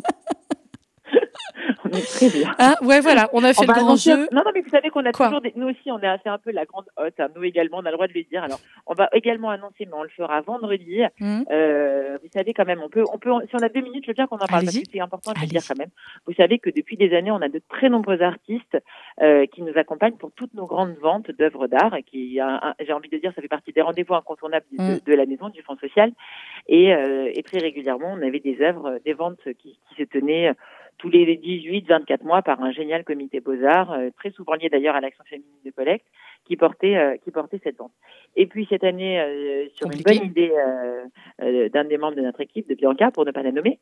[1.92, 2.54] très bien.
[2.60, 4.28] Hein ouais, voilà, on a fait le grand jeu.
[4.32, 5.54] Non, non, mais vous savez qu'on a toujours des...
[5.56, 7.20] Nous aussi, on est assez un peu la grande hôte.
[7.20, 7.28] Hein.
[7.36, 8.44] Nous également, on a le droit de le dire.
[8.44, 11.02] Alors, on va également annoncer, mais on le fera vendredi.
[11.20, 11.44] Mmh.
[11.52, 14.12] Euh, vous savez quand même, on peut, on peut, si on a deux minutes, je
[14.12, 15.90] veux bien qu'on en parle parce que c'est important de le dire quand même.
[16.26, 18.78] Vous savez que depuis des années, on a de très nombreux artistes
[19.22, 22.40] euh, qui nous accompagnent pour toutes nos grandes ventes d'œuvres d'art et qui,
[22.80, 25.00] j'ai envie de dire, ça fait partie des rendez-vous incontournables de, mmh.
[25.06, 26.12] de, la maison du Fonds social.
[26.68, 30.54] Et, euh, et très régulièrement, on avait des œuvres, des ventes qui, qui se tenaient
[30.98, 35.02] tous les 18-24 mois par un génial comité Beaux-Arts, euh, très souvent lié d'ailleurs à
[35.02, 36.06] l'action féminine de collecte,
[36.46, 37.92] qui portait, euh, qui portait cette vente.
[38.36, 40.52] Et puis cette année, euh, sur une bonne idée
[41.74, 43.80] d'un des membres de notre équipe, de Bianca, pour ne pas la nommer,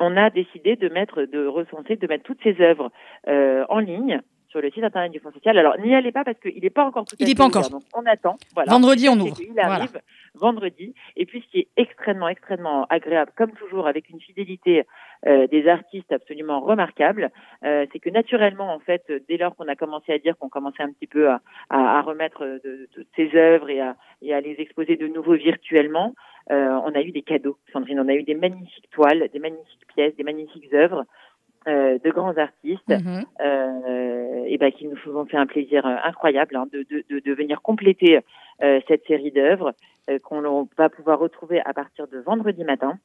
[0.00, 2.90] on a décidé de mettre, de recenser, de mettre toutes ces œuvres
[3.26, 5.56] en ligne sur le site internet du Fonds social.
[5.58, 7.68] Alors n'y allez pas parce qu'il n'est pas encore tout à Il n'est pas encore.
[7.70, 8.36] Donc on attend.
[8.54, 8.72] Voilà.
[8.72, 9.36] Vendredi on ouvre.
[9.40, 10.00] Il arrive
[10.36, 10.94] vendredi.
[11.16, 14.84] Et puis ce qui est extrêmement, extrêmement agréable, comme toujours, avec une fidélité
[15.26, 17.30] euh, des artistes absolument remarquable,
[17.64, 20.82] euh, c'est que naturellement, en fait, dès lors qu'on a commencé à dire qu'on commençait
[20.82, 24.40] un petit peu à, à, à remettre de, de, ses œuvres et à, et à
[24.40, 26.14] les exposer de nouveau virtuellement,
[26.52, 28.00] euh, on a eu des cadeaux, Sandrine.
[28.00, 31.04] On a eu des magnifiques toiles, des magnifiques pièces, des magnifiques œuvres.
[31.68, 33.24] Euh, de grands artistes mm-hmm.
[33.40, 37.60] euh, et ben, qui nous ont fait un plaisir euh, incroyable hein, de, de, venir
[37.60, 38.20] compléter
[38.62, 39.74] euh, cette série d'œuvres
[40.08, 43.00] euh, qu'on va pouvoir retrouver à partir de vendredi matin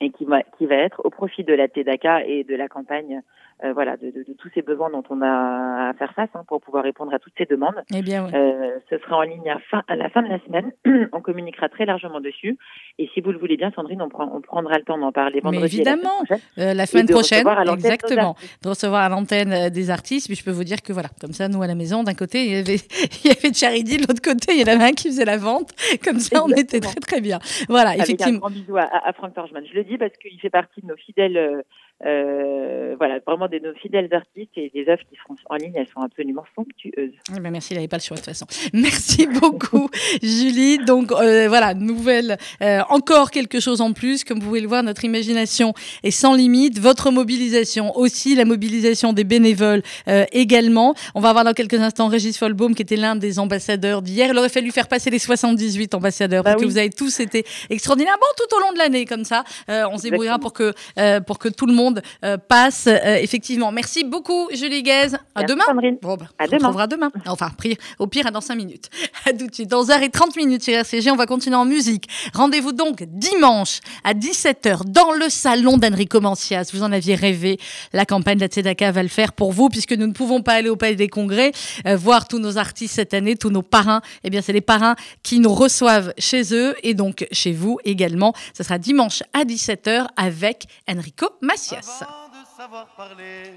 [0.00, 3.22] et qui va, qui va être au profit de la TEDACA et de la campagne
[3.64, 6.44] euh, voilà, de, de, de, tous ces besoins dont on a à faire face hein,
[6.48, 7.74] pour pouvoir répondre à toutes ces demandes.
[7.94, 10.72] Eh bien, euh, ce sera en ligne à, fin, à la fin de la semaine.
[11.12, 12.56] on communiquera très largement dessus.
[12.98, 15.40] Et si vous le voulez bien, Sandrine, on, prend, on prendra le temps d'en parler
[15.40, 15.60] vendredi.
[15.60, 16.22] Mais évidemment,
[16.56, 20.26] la semaine prochaine, euh, prochaine exactement, de recevoir à l'antenne euh, des artistes.
[20.26, 22.44] Puis je peux vous dire que voilà, comme ça, nous à la maison, d'un côté,
[22.44, 22.76] il y avait,
[23.24, 25.36] il y avait Charity, de l'autre côté, il y en avait un qui faisait la
[25.36, 25.72] vente.
[26.02, 26.44] Comme ça, exactement.
[26.46, 27.38] on était très très bien.
[27.68, 28.36] Voilà, Avec effectivement.
[28.36, 29.64] Un grand bisou à, à Franck Torgeman.
[29.66, 31.62] Je le dis parce qu'il fait partie de nos fidèles
[32.06, 35.88] euh, voilà, vraiment des nos fidèles artistes et des œuvres qui seront en ligne, elles
[35.88, 37.12] sont absolument somptueuses.
[37.36, 38.46] Eh ben merci, pas le choix de toute façon.
[38.72, 39.88] Merci beaucoup,
[40.22, 40.78] Julie.
[40.78, 44.24] Donc euh, voilà, nouvelle, euh, encore quelque chose en plus.
[44.24, 46.78] Comme vous pouvez le voir, notre imagination est sans limite.
[46.78, 50.94] Votre mobilisation aussi, la mobilisation des bénévoles euh, également.
[51.14, 54.28] On va voir dans quelques instants Régis Folbaum, qui était l'un des ambassadeurs d'hier.
[54.30, 56.68] Il aurait fallu faire passer les 78 ambassadeurs, bah parce oui.
[56.68, 58.16] que vous avez tous été extraordinaires.
[58.20, 60.72] Bon, tout au long de l'année, comme ça, euh, on se débrouillera pour que,
[61.20, 61.89] pour que tout le monde
[62.24, 62.86] euh, passe.
[62.86, 63.72] Euh, effectivement.
[63.72, 65.14] Merci beaucoup, Julie Guez.
[65.34, 65.64] À Merci, demain.
[66.02, 66.56] Bon, bah, à on demain.
[66.58, 67.10] retrouvera demain.
[67.26, 67.50] Enfin,
[67.98, 68.88] au pire, dans 5 minutes.
[69.26, 69.68] À tout de suite.
[69.68, 72.08] Dans 1h30 minutes sur RCG, on va continuer en musique.
[72.34, 76.70] Rendez-vous donc dimanche à 17h dans le salon d'Enrico Mancias.
[76.72, 77.58] Vous en aviez rêvé.
[77.92, 80.54] La campagne de la Tzedaka va le faire pour vous, puisque nous ne pouvons pas
[80.54, 81.52] aller au Palais des Congrès,
[81.86, 84.00] euh, voir tous nos artistes cette année, tous nos parrains.
[84.24, 88.32] Eh bien, c'est les parrains qui nous reçoivent chez eux et donc chez vous également.
[88.56, 91.79] Ce sera dimanche à 17h avec Enrico Macias.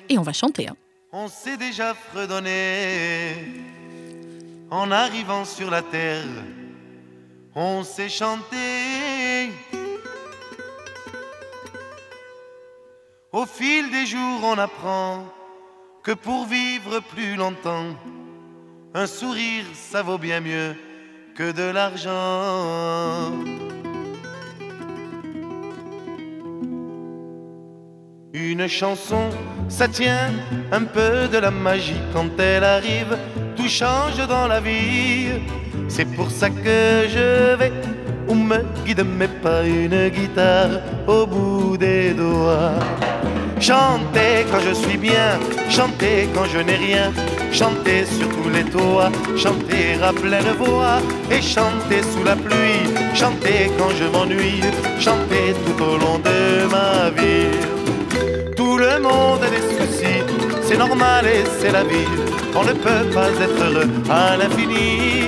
[0.09, 0.67] Et on va chanter.
[0.67, 0.75] Hein.
[1.12, 3.36] On s'est déjà fredonné
[4.71, 6.25] en arrivant sur la terre.
[7.55, 9.51] On s'est chanté.
[13.31, 15.25] Au fil des jours, on apprend
[16.03, 17.95] que pour vivre plus longtemps,
[18.93, 20.75] un sourire, ça vaut bien mieux
[21.36, 23.31] que de l'argent.
[28.36, 29.30] Une chanson,
[29.69, 30.32] ça tient
[30.72, 33.15] un peu de la magie quand elle arrive,
[33.56, 35.28] tout change dans la vie.
[35.88, 37.72] C'est pour ça que je vais
[38.28, 42.74] où me guide mes pas une guitare au bout des doigts.
[43.60, 45.38] Chanter quand je suis bien,
[45.69, 47.13] chanter quand je n'ai rien,
[47.52, 50.98] chanter sur tous les toits, chanter à pleine voix
[51.30, 52.82] et chanter sous la pluie,
[53.13, 54.63] chanter quand je m'ennuie,
[55.00, 57.83] chanter tout au long de ma vie.
[58.93, 60.21] Le monde a des soucis,
[60.62, 62.08] c'est normal et c'est la vie,
[62.56, 65.23] on ne peut pas être heureux à l'infini.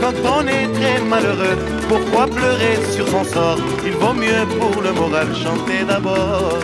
[0.00, 1.58] Quand on est très malheureux,
[1.90, 3.58] pourquoi pleurer sur son sort?
[3.84, 6.58] Il vaut mieux pour le moral chanter d'abord.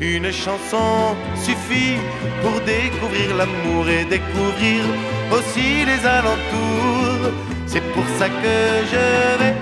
[0.00, 1.96] Une chanson suffit
[2.42, 4.80] pour découvrir l'amour et découvrir
[5.32, 7.32] aussi les alentours.
[7.66, 8.56] C'est pour ça que
[8.92, 9.56] je vais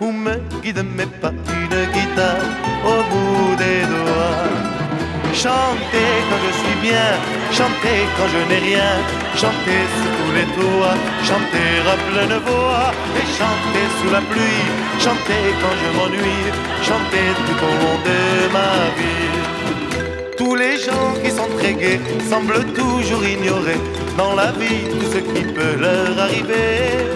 [0.00, 2.44] où me guide mes pas une guitare
[2.84, 4.17] au bout des doigts.
[5.34, 7.10] Chanter quand je suis bien,
[7.52, 8.92] chanter quand je n'ai rien,
[9.36, 14.64] chanter sous tous les toits, chanter à pleine voix et chanter sous la pluie,
[14.98, 16.48] chanter quand je m'ennuie,
[16.82, 19.38] chanter tout au long de ma vie.
[20.36, 23.78] Tous les gens qui sont très gais semblent toujours ignorer
[24.16, 27.06] dans la vie tout ce qui peut leur arriver.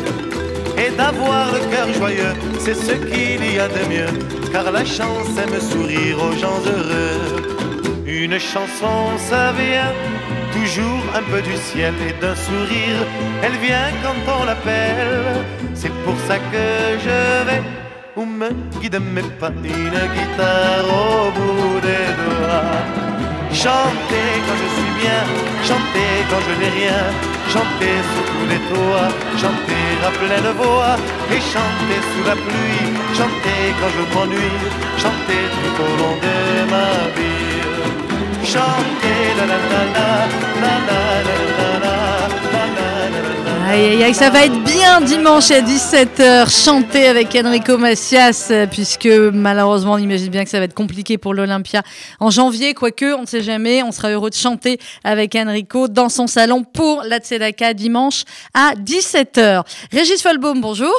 [0.79, 4.12] Et d'avoir le cœur joyeux, c'est ce qu'il y a de mieux,
[4.53, 7.62] car la chance aime sourire aux gens heureux.
[8.14, 9.94] Une chanson, ça vient
[10.53, 13.01] toujours un peu du ciel et d'un sourire,
[13.42, 15.42] elle vient quand on l'appelle.
[15.72, 16.66] C'est pour ça que
[17.07, 17.62] je vais
[18.14, 22.83] où me guide mes pas une guitare au bout des doigts.
[23.51, 25.22] Chanter quand je suis bien,
[25.68, 27.03] chanter quand je n'ai rien,
[27.48, 29.11] chanter sous tous les toits,
[29.42, 30.96] chanter à pleine voix
[31.35, 34.61] et chanter sous la pluie, chanter quand je m'ennuie,
[34.98, 37.32] chanter tout au long de ma vie.
[43.70, 48.66] Aïe, aïe, aïe, ça va être bien dimanche à 17h, chanter avec Enrico Macias, euh,
[48.66, 51.82] puisque malheureusement, on imagine bien que ça va être compliqué pour l'Olympia
[52.20, 56.10] en janvier, quoique, on ne sait jamais, on sera heureux de chanter avec Enrico dans
[56.10, 59.62] son salon pour la Tzedaka dimanche à 17h.
[59.90, 60.92] Régis Folbaum, bonjour.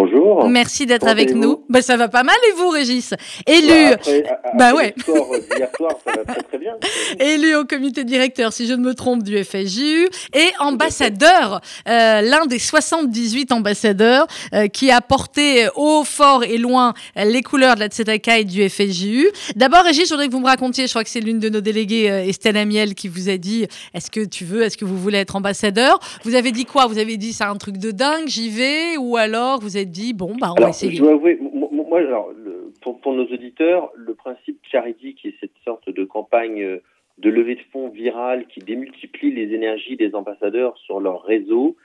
[0.00, 0.46] Bonjour.
[0.50, 1.64] Merci d'être avec nous.
[1.70, 3.14] Bah, ça va pas mal et vous, Régis?
[3.46, 4.24] Élu, Bah, après-
[4.58, 4.92] Bah ouais.
[4.94, 6.74] le score d'hier soir, ça va très très bien.
[7.18, 12.44] élu au comité directeur, si je ne me trompe, du FSJU et ambassadeur, euh, l'un
[12.44, 17.80] des 78 ambassadeurs euh, qui a porté haut, fort et loin euh, les couleurs de
[17.80, 19.28] la Tzedaka et du FSJU.
[19.54, 21.62] D'abord, Régis, je voudrais que vous me racontiez, je crois que c'est l'une de nos
[21.62, 24.98] déléguées, euh, Estelle Amiel, qui vous a dit est-ce que tu veux, est-ce que vous
[24.98, 25.98] voulez être ambassadeur?
[26.24, 26.86] Vous avez dit quoi?
[26.86, 28.98] Vous avez dit c'est un truc de dingue, j'y vais?
[28.98, 31.84] Ou alors vous êtes dit bon, bah on va essayer je dois avouer, mo- mo-
[31.88, 36.04] moi, alors, le- pour, pour nos auditeurs, le principe Charity, qui est cette sorte de
[36.04, 36.82] campagne euh,
[37.18, 41.76] de levée de fonds virale qui démultiplie les énergies des ambassadeurs sur leur réseau,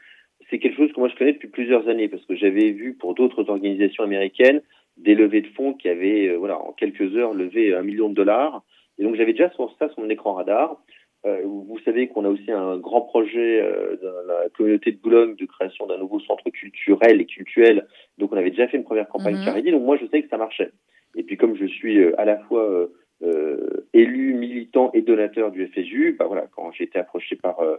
[0.49, 3.13] c'est quelque chose que moi je connais depuis plusieurs années parce que j'avais vu pour
[3.13, 4.61] d'autres organisations américaines
[4.97, 8.13] des levées de fonds qui avaient, euh, voilà, en quelques heures levé un million de
[8.15, 8.63] dollars.
[8.99, 10.77] Et donc j'avais déjà sur ça sur mon écran radar.
[11.25, 15.35] Euh, vous savez qu'on a aussi un grand projet euh, dans la communauté de Boulogne
[15.35, 17.85] de création d'un nouveau centre culturel et cultuel.
[18.17, 19.43] Donc on avait déjà fait une première campagne Mhm.
[19.43, 20.71] charity, donc moi je sais que ça marchait.
[21.15, 22.87] Et puis comme je suis euh, à la fois euh,
[23.21, 27.77] euh, élu, militant et donateur du FSU, bah voilà, quand j'ai été approché par euh,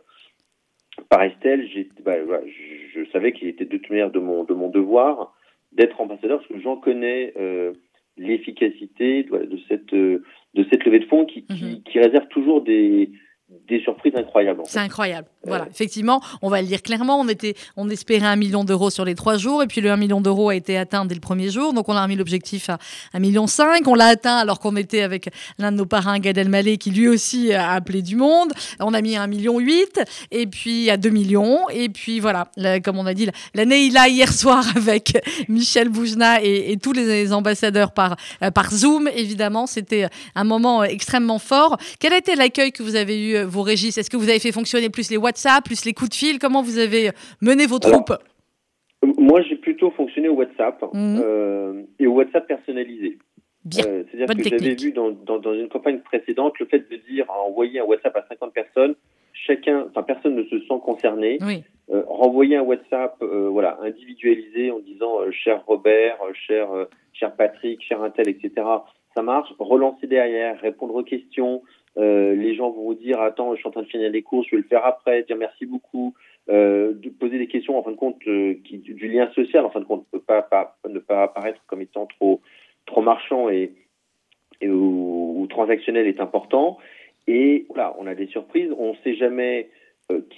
[1.09, 4.45] par Estelle, j'ai, bah, voilà, je, je savais qu'il était de toute manière de mon
[4.45, 5.35] de mon devoir
[5.73, 7.73] d'être ambassadeur parce que j'en connais euh,
[8.19, 10.23] l'efficacité voilà, de cette euh,
[10.55, 11.83] de cette levée de fonds qui, qui, Mhm.
[11.83, 13.11] qui réserve toujours des
[13.69, 14.61] des surprises incroyables.
[14.61, 14.73] en fait.
[14.73, 15.29] C'est incroyable.
[15.45, 17.19] Euh, Voilà, effectivement, on va le dire clairement.
[17.21, 19.97] On était, on espérait un million d'euros sur les trois jours, et puis le 1
[19.97, 21.73] million d'euros a été atteint dès le premier jour.
[21.73, 22.79] Donc on a remis l'objectif à
[23.15, 23.87] 1 million 5.
[23.87, 27.09] On l'a atteint alors qu'on était avec l'un de nos parrains, Gad Elmaleh, qui lui
[27.09, 28.53] aussi a appelé du monde.
[28.81, 31.69] On a mis 1 million 8, et puis à 2 millions.
[31.71, 35.17] Et puis voilà, là, comme on a dit, l'année il a hier soir avec
[35.49, 39.67] Michel Boujna et, et tous les ambassadeurs par, euh, par Zoom, évidemment.
[39.67, 41.79] C'était un moment extrêmement fort.
[41.99, 44.39] Quel a été l'accueil que vous avez eu, euh, vous, Régis Est-ce que vous avez
[44.39, 46.39] fait fonctionner plus les WhatsApp, plus les coups de fil?
[46.39, 48.19] Comment vous avez mené vos Alors, troupes?
[49.19, 51.21] Moi, j'ai plutôt fonctionné au WhatsApp Mhm.
[51.25, 53.19] euh, et au WhatsApp personnalisé.
[53.65, 53.85] Bien.
[53.87, 56.97] Euh, C'est-à-dire Bonne que j'avais vu dans, dans, dans une campagne précédente le fait de
[57.11, 58.95] dire à envoyer un WhatsApp à 50 personnes,
[59.33, 61.39] chacun, enfin personne ne se sent concerné.
[61.43, 66.71] Oui, Euh, renvoyer un WhatsApp, euh, voilà, individualisé en disant euh, cher Robert, euh, cher
[66.73, 68.51] euh, cher Patrick, cher Intel, etc.
[69.15, 69.53] Ça marche.
[69.59, 71.61] Relancer derrière, répondre aux questions.
[71.99, 74.47] Euh, les gens vont vous dire attends, je suis en train de finir les courses,
[74.51, 75.23] je vais le faire après.
[75.25, 76.15] Dire merci beaucoup.
[76.49, 79.71] Euh, de poser des questions en fin de compte euh, qui, du, lien social en
[79.71, 82.41] fin de compte ne peut pas, pas ne pas apparaître comme étant trop
[82.85, 83.73] trop marchand et,
[84.61, 86.79] et ou, ou transactionnel est important.
[87.29, 88.71] Et voilà, on a des surprises.
[88.77, 89.69] On ne sait jamais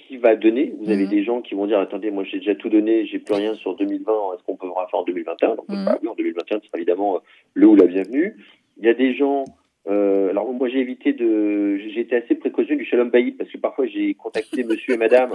[0.07, 0.73] qui va donner.
[0.79, 1.09] Vous avez Mhm.
[1.09, 3.75] des gens qui vont dire attendez, moi j'ai déjà tout donné, j'ai plus rien sur
[3.75, 6.77] 2020, est-ce qu'on peut vraiment faire en 2021 Donc, bah oui, en 2021, ce sera
[6.77, 7.19] évidemment
[7.53, 8.37] le ou la bienvenue.
[8.77, 9.45] Il y a des gens.
[9.87, 13.57] Euh, alors moi j'ai évité de, j'ai été assez précautionneux du shalom bayit parce que
[13.57, 15.31] parfois j'ai contacté Monsieur et Madame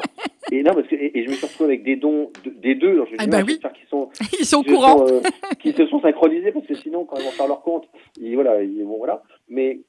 [0.51, 2.75] et non parce que et, et je me suis retrouvé avec des dons de- des
[2.75, 2.93] deux.
[2.93, 3.59] Alors je Ah bah oui.
[3.59, 4.09] qu'ils sont
[4.41, 5.07] Ils sont au qui se courant.
[5.07, 5.21] sont, euh,
[5.61, 7.89] qui se sont synchronisés parce que sinon quand ils vont faire leur compte,
[8.21, 9.23] ils, voilà, ils, bon voilà.
[9.49, 9.81] Mais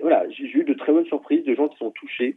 [0.00, 2.36] voilà, j'ai j'ai eu de très bonnes surprises de gens qui sont touchés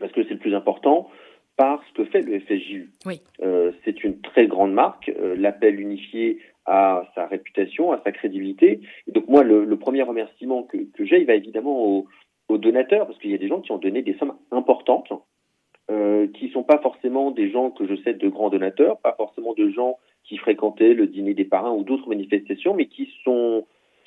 [0.00, 1.08] parce que c'est le plus important
[1.56, 2.90] par ce que fait le FSJU.
[3.06, 3.20] Oui.
[3.44, 5.08] Euh, c'est une très grande marque.
[5.10, 8.80] euh, L'appel unifié à sa réputation, à sa crédibilité.
[9.06, 12.06] Et donc moi, le, premier remerciement que, j'ai, il va évidemment aux,
[12.48, 15.12] aux donateurs parce qu'il y a des gens qui ont donné des sommes importantes.
[15.90, 19.52] Euh, qui sont pas forcément des gens que je sais de grands donateurs, pas forcément
[19.52, 23.66] de gens qui fréquentaient le dîner des parrains ou d'autres manifestations, mais qui sont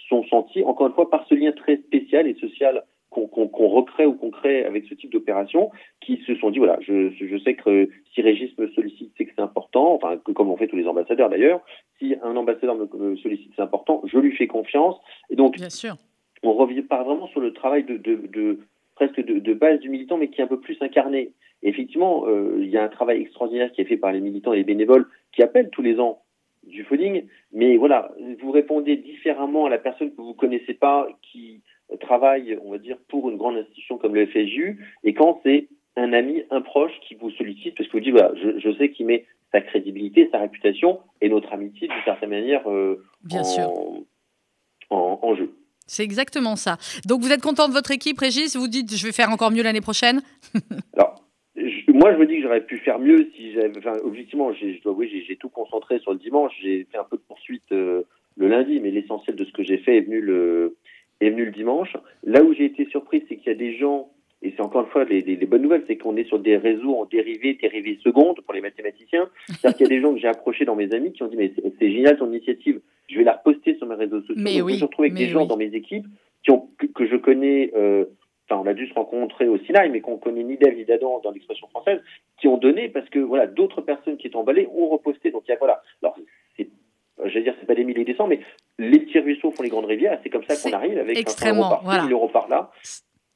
[0.10, 2.84] sont sentis encore une fois par ce lien très spécial et social
[3.25, 7.10] qu'on recrée ou qu'on crée avec ce type d'opération, qui se sont dit voilà, je,
[7.10, 10.58] je sais que si Régis me sollicite, c'est que c'est important, enfin que, comme on
[10.58, 11.62] fait tous les ambassadeurs d'ailleurs,
[11.97, 14.97] si un ambassadeur me, me sollicite, c'est important, je lui fais confiance,
[15.32, 15.95] et donc Bien sûr.
[16.43, 18.60] on revient pas vraiment sur le travail de, de, de
[18.95, 21.32] presque de, de base du militant, mais qui est un peu plus incarné.
[21.63, 24.53] Et effectivement, euh, il y a un travail extraordinaire qui est fait par les militants
[24.53, 26.21] et les bénévoles qui appellent tous les ans
[26.63, 31.62] du phoning, mais voilà, vous répondez différemment à la personne que vous connaissez pas, qui
[32.02, 36.13] travaille, on va dire, pour une grande institution comme le FSU, et quand c'est un
[36.13, 39.06] ami, un proche qui vous sollicite, parce que vous dites, voilà, je, je sais qu'il
[39.08, 43.71] met sa crédibilité, sa réputation et notre amitié, d'une certaine manière, euh, Bien en, sûr.
[44.89, 45.52] En, en jeu.
[45.86, 46.78] C'est exactement ça.
[47.08, 48.56] Donc vous êtes content de votre équipe, Régis?
[48.58, 50.21] Vous dites je vais faire encore mieux l'année prochaine?
[50.93, 51.23] Alors,
[51.56, 53.78] je- moi, je me dis que j'aurais pu faire mieux si j'avais.
[53.78, 56.52] Enfin, objectivement, j'ai- je dois avouer, j'ai j'ai tout concentré sur le dimanche.
[56.62, 58.04] J'ai fait un peu de poursuite euh,
[58.36, 60.76] le lundi, mais l'essentiel de ce que j'ai fait est venu le
[61.21, 61.95] est venu le dimanche.
[62.23, 64.10] Là où j'ai été surpris, c'est qu'il y a des gens,
[64.41, 66.58] et c'est encore une fois les, les- les bonnes nouvelles, c'est qu'on est sur des
[66.58, 69.30] réseaux en dérivés, dérivés secondes pour les mathématiciens.
[69.47, 71.38] C'est-à-dire qu'il y a des gens que j'ai approchés dans mes amis qui ont dit
[71.38, 72.80] mais c'est génial ton initiative.
[73.10, 74.36] Je vais la reposter sur mes réseaux sociaux.
[74.38, 76.06] Mais Donc, je oui, me suis retrouvé avec des gens dans mes équipes
[76.43, 77.71] qui ont que, que je connais.
[77.75, 78.06] euh,
[78.49, 81.19] Enfin, on a dû se rencontrer au Sinaï, mais qu'on connaît ni d'Ève ni d'Adam
[81.21, 81.99] dans l'expression française,
[82.39, 85.32] qui ont donné parce que voilà, d'autres personnes qui étaient emballées ont reposté.
[85.32, 85.82] Donc il y a voilà.
[86.01, 86.15] Alors
[87.23, 88.39] vais dire, c'est pas des milliers et des cents, mais
[88.77, 90.19] les petits ruisseaux font les grandes rivières.
[90.23, 92.03] C'est comme ça qu'on arrive avec 500 extrêmement, euros par voilà.
[92.03, 92.71] 1000 euros par là.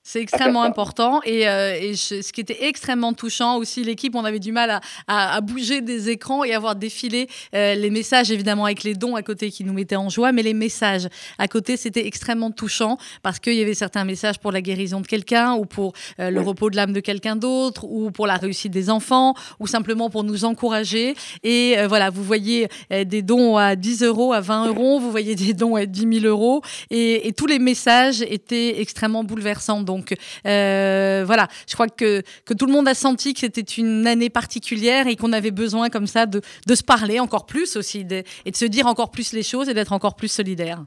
[0.03, 4.25] C'est extrêmement important et, euh, et je- ce qui était extrêmement touchant aussi, l'équipe, on
[4.25, 7.91] avait du mal à, à- à bouger des écrans et à voir défiler euh, les
[7.91, 11.07] messages, évidemment avec les dons à côté qui nous mettaient en joie, mais les messages
[11.37, 15.07] à côté, c'était extrêmement touchant parce qu'il y avait certains messages pour la guérison de
[15.07, 18.71] quelqu'un ou pour euh, le repos de l'âme de quelqu'un d'autre ou pour la réussite
[18.71, 21.13] des enfants ou simplement pour nous encourager.
[21.43, 25.53] Et voilà, vous voyez des dons à 10 euros, à 20 euros, vous voyez des
[25.53, 29.81] dons à 10 000 euros et, et tous les messages étaient extrêmement bouleversants.
[29.91, 30.13] Donc
[30.45, 34.29] euh, voilà, je crois que, que tout le monde a senti que c'était une année
[34.29, 36.39] particulière et qu'on avait besoin comme ça de,
[36.71, 39.67] de se parler encore plus aussi de- et de se dire encore plus les choses
[39.69, 40.81] et d'être encore plus solidaires.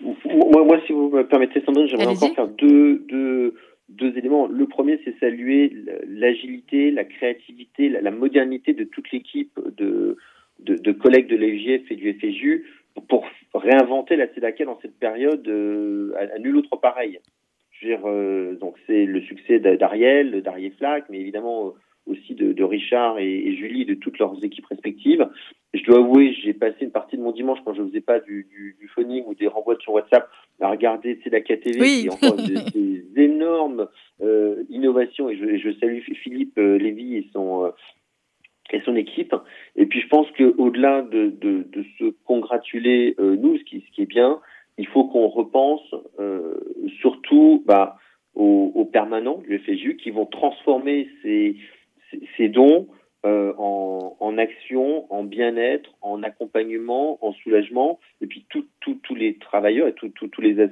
[0.00, 3.54] Moi, moi, si vous me permettez, Sandrine, j'aimerais encore faire deux, deux,
[3.88, 4.46] deux éléments.
[4.46, 5.72] Le premier, c'est saluer
[6.08, 10.16] l'agilité, la créativité, la, la modernité de toute l'équipe de,
[10.60, 12.66] de, de collègues de l'AUGF et du FSU
[13.08, 13.24] pour
[13.54, 17.18] réinventer la CEDACA dans cette période euh, à, à nul autre pareil.
[17.80, 21.70] Je veux dire, euh, donc c'est le succès d'A- d'Ariel, d'Ariel Flack, mais évidemment euh,
[22.06, 25.26] aussi de, de Richard et, et Julie de toutes leurs équipes respectives.
[25.72, 28.46] Je dois avouer, j'ai passé une partie de mon dimanche quand je faisais pas du,
[28.50, 30.28] du, du phoning ou des renvois sur WhatsApp
[30.60, 32.02] à regarder Tzedaka TV, Oui.
[32.02, 33.88] qui encore des, des énormes
[34.22, 35.28] euh, innovations.
[35.28, 37.70] Et je, salue Philippe Lévy et son euh,
[38.72, 39.34] et son équipe.
[39.76, 43.80] Et puis je pense que au-delà de, de, de se congratuler euh, nous, ce qui,
[43.86, 44.40] ce qui est bien,
[44.78, 46.58] il faut qu'on repense euh,
[47.00, 47.96] surtout bah,
[48.34, 51.56] aux, permanents du FSU qui vont transformer ces,
[52.36, 52.86] ces, dons
[53.26, 59.38] euh, en, en action, en bien-être, en accompagnement, en soulagement, et puis tous tout, les
[59.38, 60.62] travailleurs et tous les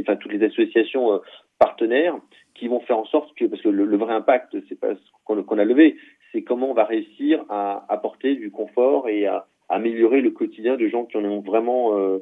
[0.00, 1.18] enfin toutes les associations euh,
[1.58, 2.16] partenaires
[2.54, 5.00] qui vont faire en sorte que, parce que le, le vrai impact, c'est pas ce
[5.24, 5.96] qu'on qu'on a levé,
[6.30, 10.88] c'est comment on va réussir à apporter du confort et à améliorer le quotidien de
[10.88, 12.18] gens qui en ont vraiment euh,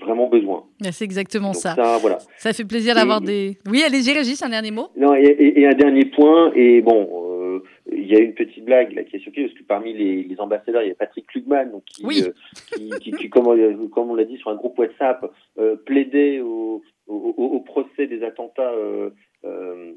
[0.00, 0.64] vraiment besoin.
[0.90, 1.74] C'est exactement Donc ça.
[1.74, 2.18] ça, voilà.
[2.38, 3.58] Ça fait plaisir d'avoir des.
[3.70, 4.88] Oui, allez-y, Régis, un dernier mot.
[4.96, 8.64] Non, et, et- et un dernier point, et bon, euh, il y a une petite
[8.64, 11.26] blague là qui est surprise, parce que parmi les, les ambassadeurs, il y a Patrick
[11.26, 12.22] Klugman, qui, Oui.
[12.26, 12.32] euh,
[12.76, 16.40] qui, qui, qui, comme, on, comme on l'a dit sur un groupe WhatsApp, euh, plaidait
[16.40, 19.10] au, au, procès des attentats euh,
[19.44, 19.92] euh,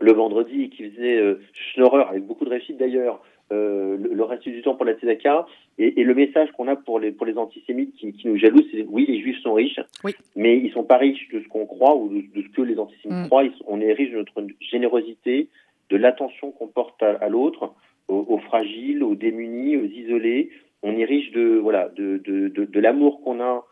[0.00, 3.20] le vendredi, et qui faisait euh, Schnorrer, avec beaucoup de réussite d'ailleurs,
[3.52, 5.46] euh, le, le reste du temps pour la Tzedaka.
[5.78, 8.66] Et, et le message qu'on a pour les, pour les antisémites qui, qui nous jalousent,
[8.72, 10.12] c'est oui, les juifs sont riches, Oui.
[10.36, 12.78] mais ils sont pas riches de ce qu'on croit ou de, de ce que les
[12.78, 13.26] antisémites Mm.
[13.26, 13.44] croient.
[13.44, 15.48] Sont- on est riches de notre générosité,
[15.90, 17.74] de l'attention qu'on porte à, l'autre,
[18.08, 20.50] aux, fragiles, aux démunis, aux isolés.
[20.82, 23.64] On est riche de voilà de, de, de, l'amour qu'on a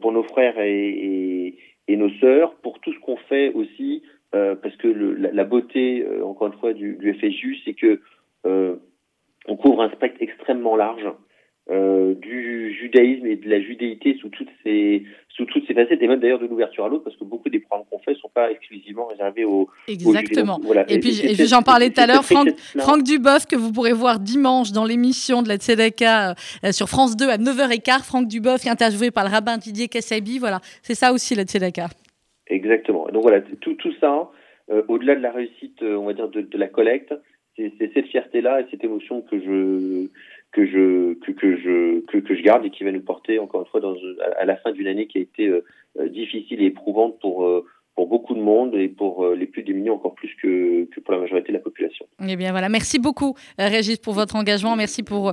[0.00, 1.54] pour nos frères et,
[1.88, 6.48] et, nos sœurs, pour tout ce qu'on fait aussi, parce que le, la, beauté, encore
[6.48, 8.00] une fois, du, du FSU, c'est que
[9.46, 11.06] on couvre un spectre extrêmement large.
[11.70, 16.06] Euh, du judaïsme et de la judéité sous toutes ces sous toutes ces facettes et
[16.06, 18.50] même d'ailleurs de l'ouverture à l'autre parce que beaucoup des programmes qu'on fait sont pas
[18.50, 20.60] exclusivement réservés aux exactement.
[20.88, 21.12] et, puis,
[21.48, 25.40] j'en parlais tout à l'heure Franck, Franck Duboff que vous pourrez voir dimanche dans l'émission
[25.40, 29.56] de la Tzedaka euh, sur France 2 à 9h15 Franck Duboff interviewé par le rabbin
[29.56, 31.86] Didier Kassabi voilà c'est ça aussi la Tzedaka.
[32.48, 33.06] Exactement.
[33.10, 34.28] Donc voilà tout tout ça
[34.70, 37.14] euh, au-delà de la réussite on va dire de, de la collecte
[37.56, 40.06] c'est cette fierté là et cette émotion que je
[40.52, 43.80] que je que, je que, je garde et qui va nous porter encore une fois
[43.80, 43.96] dans,
[44.38, 47.64] à, la fin d'une année qui a été euh, difficile et éprouvante pour euh,
[47.94, 51.20] pour beaucoup de monde et pour les plus démunis encore plus que, que, pour la
[51.20, 52.06] majorité de la population.
[52.26, 55.32] Eh bien voilà, merci beaucoup Régis pour votre engagement, merci pour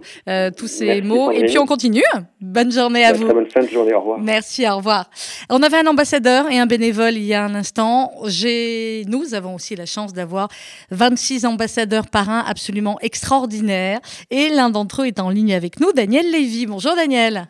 [0.58, 2.04] tous ces mots et puis on continue.
[2.40, 3.28] Bonne journée à vous.
[3.28, 4.20] Bonne fin de journée, au revoir.
[4.20, 5.10] Merci, au revoir.
[5.50, 8.12] On avait un ambassadeur et un bénévole il y a un instant.
[8.28, 10.50] J'ai nous avons aussi la chance d'avoir
[10.92, 14.00] 26 ambassadeurs parrains absolument extraordinaires
[14.30, 16.66] et l'un d'entre eux est en ligne avec nous, Daniel Lévy.
[16.66, 17.48] Bonjour Daniel.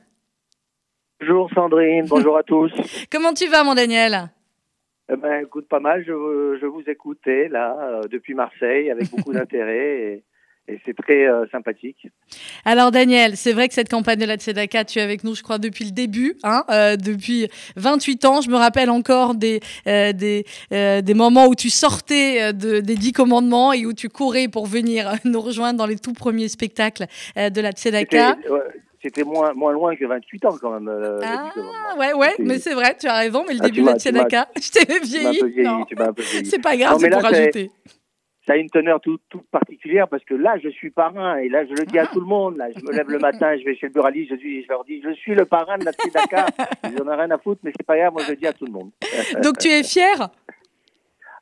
[1.20, 2.72] Bonjour Sandrine, bonjour à tous.
[3.12, 4.30] Comment tu vas mon Daniel?
[5.14, 6.04] Eh ben, écoute, pas mal.
[6.06, 10.24] Je, je vous écoutais là euh, depuis Marseille avec beaucoup d'intérêt et,
[10.86, 12.08] c'est très euh, sympathique.
[12.64, 15.44] Alors Daniel, c'est vrai que cette campagne de la Tzedaka, tu es avec nous, je
[15.44, 18.40] crois, depuis le début, hein, euh, depuis 28 ans.
[18.40, 23.74] Je me rappelle encore des des, des moments où tu sortais de, des dix commandements
[23.74, 27.72] et où tu courais pour venir nous rejoindre dans les tout premiers spectacles de la
[27.72, 28.38] Tzedaka
[29.02, 30.88] c'était moins, moins loin que 28 ans quand même.
[30.88, 31.52] Euh, ah,
[31.98, 34.48] ouais, ouais, mais c'est vrai, tu as raison, mais le ah, début de la Tzedaka,
[34.56, 35.40] je t'ai vieilli.
[35.54, 36.46] Vieilli.
[36.46, 37.72] C'est pas grave, c'est pour rajouter.
[38.48, 41.64] Ça a une teneur toute, toute particulière parce que là, je suis parrain et là,
[41.66, 42.10] je le dis à ah.
[42.12, 42.58] tout le monde.
[42.58, 45.02] Là, je me lève le matin, je vais chez le buraliste, je, je leur dis,
[45.02, 46.48] je suis le parrain de la Tzedaka.
[46.86, 48.54] Ils n'en ont rien à foutre, mais c'est pas grave, moi, je le dis à
[48.54, 48.92] tout le monde.
[49.44, 50.30] Donc, tu es fier?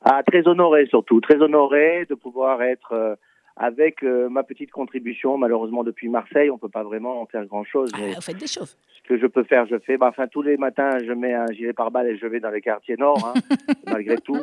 [0.04, 3.18] Ah, Très honoré surtout, très honoré de pouvoir être.
[3.62, 5.38] Avec euh, ma petite contribution.
[5.38, 7.92] Malheureusement, depuis Marseille, on peut pas vraiment en faire grand-chose.
[7.94, 8.78] Ah, vous faites des choses.
[9.04, 9.98] Ce que je peux faire, je fais.
[9.98, 12.62] Bah, enfin, tous les matins, je mets un gilet pare-balles et je vais dans les
[12.62, 13.40] quartiers nord, hein,
[13.86, 14.40] malgré tout.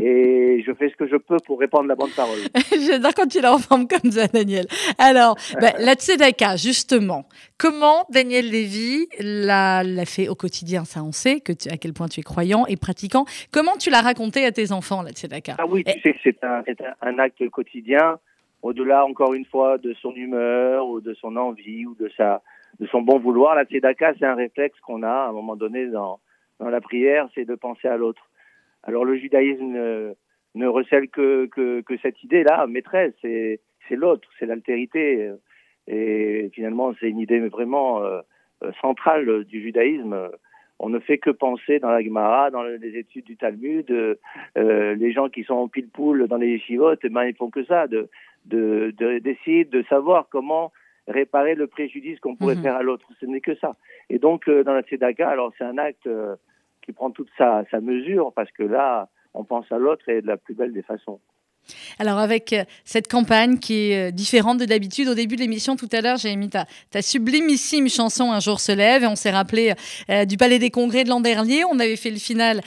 [0.00, 2.38] Et je fais ce que je peux pour répandre la bonne parole.
[2.86, 4.64] J'adore quand tu en forme comme ça, Daniel.
[4.98, 7.26] Alors, bah, la Tzedaka, justement,
[7.58, 10.86] comment Daniel Lévy l'a fait au quotidien?
[10.86, 13.26] Ça, on sait que à quel point tu es croyant et pratiquant.
[13.52, 16.42] Comment tu l'as raconté à tes enfants, la Tzedaka Ah oui, tu sais que c'est
[16.42, 16.62] un,
[17.02, 18.18] un acte quotidien
[18.64, 22.08] au-delà encore une fois de son humeur ou de son envie ou de
[22.90, 23.54] son bon vouloir.
[23.54, 26.18] La tzedaka, c'est un réflexe qu'on a à un moment donné dans,
[26.60, 28.30] la prière, c'est de penser à l'autre.
[28.82, 30.14] Alors le judaïsme
[30.54, 31.50] ne, recèle que,
[32.00, 33.60] cette idée-là, maîtresse, c'est,
[33.90, 35.30] l'autre, c'est l'altérité.
[35.86, 38.22] Et finalement, c'est une idée vraiment euh,
[38.80, 40.30] centrale du judaïsme.
[40.78, 45.12] On ne fait que penser dans la Gemara, dans les études du Talmud, euh, les
[45.12, 47.86] gens qui sont en pile-poule dans les yeshivotes, eh ben, ils font que ça,
[48.44, 50.72] de, d'essayer de, savoir comment
[51.06, 52.62] réparer le préjudice qu'on pourrait mhm.
[52.62, 53.06] faire à l'autre.
[53.20, 53.76] Ce n'est que ça.
[54.10, 56.36] Et donc, euh, dans la Tzedaka, alors c'est un acte euh,
[56.82, 60.26] qui prend toute sa, sa mesure, parce que là, on pense à l'autre et de
[60.26, 61.20] la plus belle des façons.
[61.98, 65.76] Alors avec euh, cette campagne qui est euh, différente de d'habitude, au début de l'émission
[65.76, 69.16] tout à l'heure, j'ai mis ta, ta, sublimissime chanson Un jour se lève et on
[69.16, 69.74] s'est rappelé
[70.10, 71.64] euh, du Palais des Congrès de l'an dernier.
[71.64, 72.62] On avait fait le final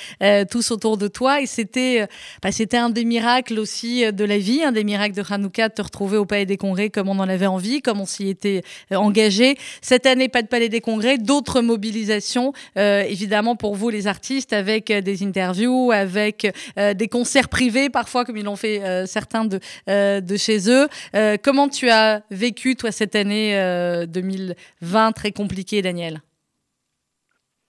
[0.49, 2.07] tous autour de toi et c'était
[2.41, 5.73] bah, c'était un des miracles aussi de la vie, un des miracles de Hanouka de
[5.73, 8.63] te retrouver au Palais des Congrès comme on en avait envie, comme on s'y était
[8.91, 9.57] engagé.
[9.81, 14.91] Cette année, pas de Palais des Congrès, d'autres mobilisations évidemment pour vous les artistes avec
[14.91, 19.59] des interviews, avec des concerts privés parfois comme ils l'ont fait euh, certains de,
[19.89, 20.87] euh, de chez eux.
[21.15, 23.53] Euh, comment tu as vécu, toi, cette année
[24.07, 26.21] 2020 très compliquée, Daniel?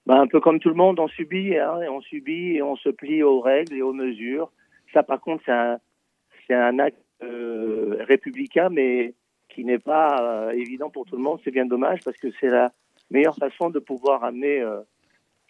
[0.05, 2.89] Ben, Un peu comme tout le monde, on subit, hein, on subit et on se
[2.89, 4.51] plie aux règles et aux mesures.
[4.93, 9.13] Ça, par contre, c'est un, un acte républicain, mais
[9.49, 11.39] qui n'est pas évident pour tout le monde.
[11.43, 12.71] C'est bien dommage parce que c'est la
[13.11, 14.63] meilleure façon de pouvoir amener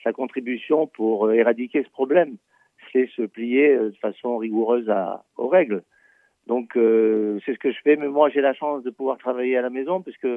[0.04, 2.38] sa contribution pour éradiquer ce problème
[2.92, 5.84] c'est se plier euh, de façon rigoureuse à, aux règles.
[6.48, 9.58] Donc euh, c'est ce que je fais, mais moi j'ai la chance de pouvoir travailler
[9.58, 10.28] à la maison puisque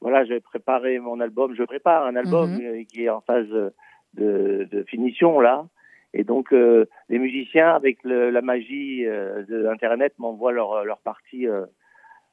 [0.00, 2.84] voilà j'ai préparé mon album, je prépare un album mhm.
[2.86, 3.48] qui est en phase
[4.14, 5.64] de, de finition là,
[6.12, 11.46] et donc euh, les musiciens avec le, la magie de l'internet m'envoient leur leur partie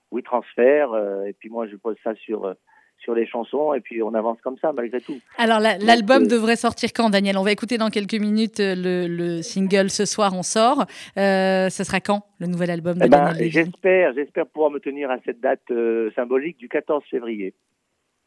[0.10, 0.90] oui transfert
[1.28, 2.56] et puis moi je pose ça sur
[3.00, 5.20] sur les chansons et puis on avance comme ça malgré tout.
[5.38, 7.38] Alors l'album devrait sortir quand, Daniel?
[7.38, 10.86] On va écouter dans quelques minutes le, le single Ce soir on sort.
[11.18, 14.80] Euh, ce sera quand le nouvel album de eh ben, Daniel J'espère, j'espère pouvoir me
[14.80, 15.72] tenir à cette date
[16.16, 17.54] symbolique du 14 février.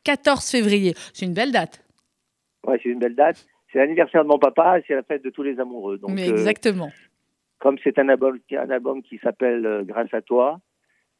[0.04, 1.84] 14 février, c'est une belle date.
[2.66, 3.46] Ouais, c'est une belle date.
[3.72, 5.98] C'est l'anniversaire de mon papa et c'est la fête de tous les amoureux.
[5.98, 6.90] Donc, Mais exactement.
[7.58, 10.60] comme c'est un album, un album qui s'appelle Grâce à toi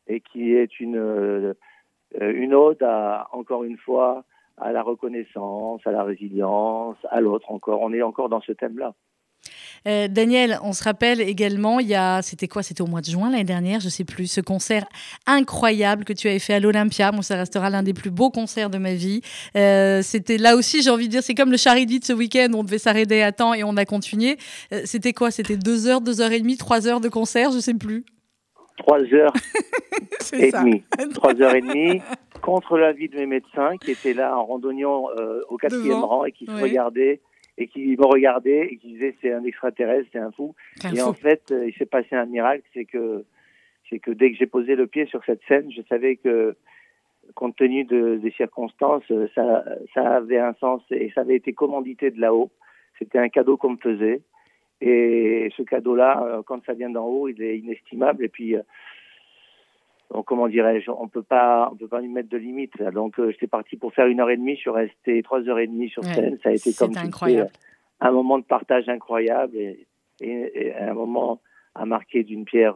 [0.07, 1.55] et qui est une euh,
[2.21, 4.25] une ode à, encore une fois,
[4.59, 7.81] à la reconnaissance, à la résilience, à l'autre encore.
[7.81, 8.95] On est encore dans ce thème-là.
[9.89, 12.63] Euh, Daniel, on se rappelle également, il y a, c'était quoi?
[12.63, 14.85] C'était au mois de juin l'année dernière, je sais plus, ce concert
[15.27, 17.11] incroyable que tu avais fait à l'Olympia.
[17.11, 19.21] Moi, ça restera l'un des plus beaux concerts de ma vie.
[19.57, 22.51] Euh, c'était là aussi, j'ai envie de dire, c'est comme le Charity de ce week-end,
[22.55, 24.37] on devait s'arrêter à temps et on a continué.
[24.85, 25.33] c'était quoi?
[25.33, 28.05] C'était deux heures, deux heures et demie, trois heures de concert, je sais plus
[28.77, 29.33] trois heures
[30.33, 30.83] et demie.
[31.15, 32.01] Trois heures et demie
[32.41, 36.33] contre l'avis de mes médecins qui étaient là en randonnion euh, au quatrième rang et
[36.33, 37.21] qui se regardaient
[37.59, 40.55] et qui me regardaient et qui disaient c'est un extraterrestre, c'est un fou.
[40.95, 43.25] et en fait, euh, il s'est passé un miracle, c'est que
[43.89, 46.57] c'est que dès que j'ai posé le pied sur cette scène, je savais que
[47.35, 49.65] compte tenu de, des circonstances, euh, ça,
[49.95, 52.51] ça avait un sens et ça avait été commandité de là-haut.
[52.99, 54.23] C'était un cadeau qu'on me faisait.
[54.85, 58.25] Et ce cadeau-là, euh, quand ça vient d'en haut, il est inestimable.
[58.25, 58.63] Et puis, euh,
[60.27, 62.83] comment dirais-je, on peut pas, on peut pas lui mettre de limite.
[62.93, 64.57] Donc, euh, j'étais parti pour faire une heure et demie.
[64.57, 66.37] Je suis resté trois heures et demie sur scène.
[66.43, 66.93] ça a été comme
[68.01, 69.87] un moment de partage incroyable et,
[70.21, 71.41] et, un moment
[71.77, 72.75] à marquer d'une pierre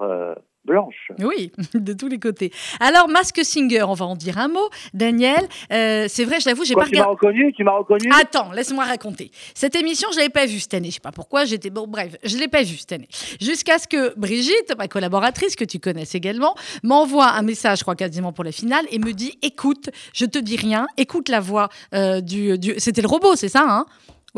[0.67, 1.11] blanche.
[1.19, 2.53] Oui, de tous les côtés.
[2.81, 4.69] Alors, Mask Singer, on va en dire un mot.
[4.93, 6.97] Daniel, euh, c'est vrai, je l'avoue, j'ai pas regardé.
[6.97, 8.11] Tu m'as reconnu Tu m'as reconnu?
[8.21, 9.31] Attends, laisse-moi raconter.
[9.55, 10.89] Cette émission, je l'avais pas vue cette année.
[10.89, 11.45] Je sais pas pourquoi.
[11.45, 13.09] J'étais bon, bref, je l'ai pas vue cette année.
[13.41, 17.97] Jusqu'à ce que Brigitte, ma collaboratrice que tu connais également, m'envoie un message, je crois
[17.97, 20.87] quasiment pour la finale, et me dit "Écoute, je te dis rien.
[20.97, 22.75] Écoute la voix euh, du, du...
[22.79, 23.87] C'était le robot, c'est ça hein?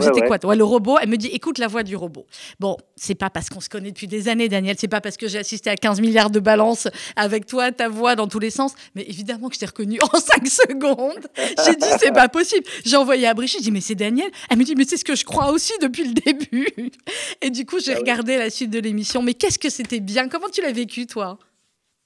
[0.02, 0.98] C'était quoi ouais, Le robot.
[1.00, 2.26] Elle me dit écoute la voix du robot.
[2.60, 4.76] Bon, c'est pas parce qu'on se connaît depuis des années, Daniel.
[4.78, 8.16] C'est pas parce que j'ai assisté à 15 milliards de balances avec toi, ta voix
[8.16, 8.74] dans tous les sens.
[8.94, 11.26] Mais évidemment que je t'ai reconnu en 5 secondes.
[11.36, 12.66] J'ai dit c'est pas possible.
[12.84, 13.60] J'ai envoyé à Brigitte.
[13.60, 14.30] J'ai dit mais c'est Daniel.
[14.50, 16.68] Elle me dit mais c'est ce que je crois aussi depuis le début.
[17.42, 19.22] Et du coup j'ai ah regardé la suite de l'émission.
[19.22, 20.28] Mais qu'est-ce que c'était bien?
[20.28, 21.38] Comment tu l'as vécu toi?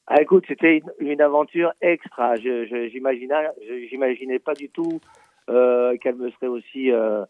[0.07, 2.36] Ah, écoute, c'était une, aventure extra.
[2.36, 3.49] Je, j'imaginais,
[3.88, 5.01] j'imaginais pas du tout
[5.49, 7.24] euh, qu'elle me serait aussi euh,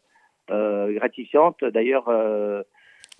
[0.48, 1.64] gratifiante.
[1.64, 2.62] D'ailleurs, euh,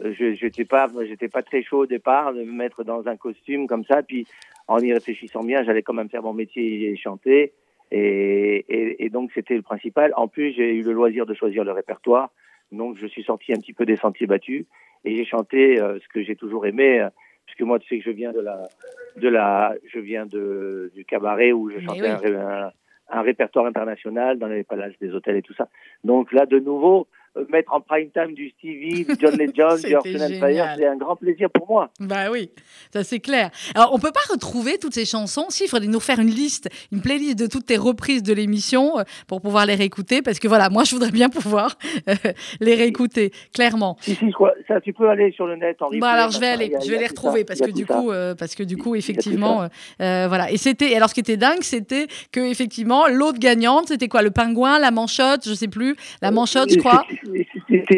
[0.01, 3.67] je n'étais pas, j'étais pas très chaud au départ de me mettre dans un costume
[3.67, 4.03] comme ça.
[4.03, 4.27] Puis,
[4.69, 7.53] en y réfléchissant bien, j'allais quand même faire mon métier et chanter.
[7.91, 10.13] Et, et, et donc, c'était le principal.
[10.17, 12.31] En plus, j'ai eu le loisir de choisir le répertoire.
[12.71, 14.65] Donc, je suis sorti un petit peu des sentiers battus
[15.05, 17.07] et j'ai chanté euh, ce que j'ai toujours aimé.
[17.45, 18.69] puisque moi, tu sais que je viens de la,
[19.17, 22.73] de la, je viens de, du cabaret où je chantais un, un
[23.21, 25.69] répertoire international dans les palaces des hôtels et tout ça.
[26.05, 27.07] Donc là, de nouveau,
[27.49, 31.17] mettre en prime time du Stevie, du John Legend, du Orson Fire, c'est un grand
[31.17, 31.91] plaisir pour moi.
[32.01, 32.51] Bah oui,
[32.93, 33.51] ça c'est clair.
[33.75, 35.47] Alors on peut pas retrouver toutes ces chansons.
[35.49, 38.99] Si, il faudrait nous faire une liste, une playlist de toutes tes reprises de l'émission
[38.99, 41.77] euh, pour pouvoir les réécouter, parce que voilà, moi je voudrais bien pouvoir
[42.09, 42.15] euh,
[42.61, 43.97] les réécouter, clairement.
[44.01, 44.33] Si, si,
[44.69, 46.99] ça, tu peux aller sur le net en Bah alors je vais aller, je vais
[46.99, 49.69] les retrouver parce que, du coup, parce que du coup, effectivement,
[49.99, 50.51] voilà.
[50.51, 54.31] Et c'était, alors ce qui était dingue, c'était que effectivement, l'autre gagnante, c'était quoi, le
[54.31, 57.05] pingouin, la manchotte, je sais plus, la manchotte, je crois.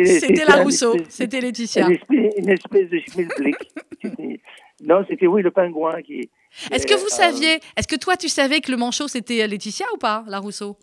[0.05, 1.89] C'était la Rousseau, c'était Laetitia.
[2.11, 3.57] Une espèce, de schmilblick.
[4.83, 6.31] non, c'était oui, le pingouin qui.
[6.71, 9.87] Est-ce que vous euh, saviez, est-ce que toi tu savais que le manchot c'était Laetitia
[9.95, 10.77] ou pas, la Rousseau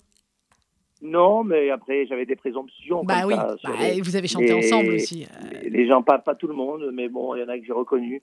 [1.03, 3.03] non, mais après, j'avais des présomptions.
[3.03, 3.55] Bah oui, bah,
[4.03, 5.25] vous avez chanté ensemble aussi.
[5.25, 5.57] Euh.
[5.67, 7.73] Les gens, pas, pas tout le monde, mais bon, il y en a que j'ai
[7.73, 8.21] reconnu.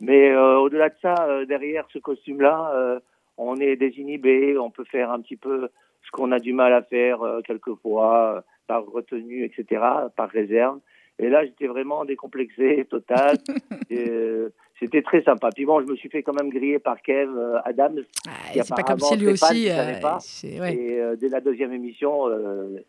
[0.00, 1.14] Mais euh, au-delà de ça,
[1.46, 3.00] derrière ce costume-là,
[3.36, 5.68] on est désinhibé, on peut faire un petit peu
[6.04, 9.82] ce qu'on a du mal à faire quelquefois par retenue, etc.,
[10.16, 10.80] par réserve.
[11.18, 13.38] Et là, j'étais vraiment décomplexé, total.
[13.92, 14.48] Euh,
[14.80, 15.48] c'était très sympa.
[15.54, 18.02] Puis bon, je me suis fait quand même griller par Kev euh, Adams.
[18.26, 19.70] Ah, c'est pas comme si lui aussi.
[19.70, 20.18] Euh, pas.
[20.42, 22.24] Et dès la deuxième émission,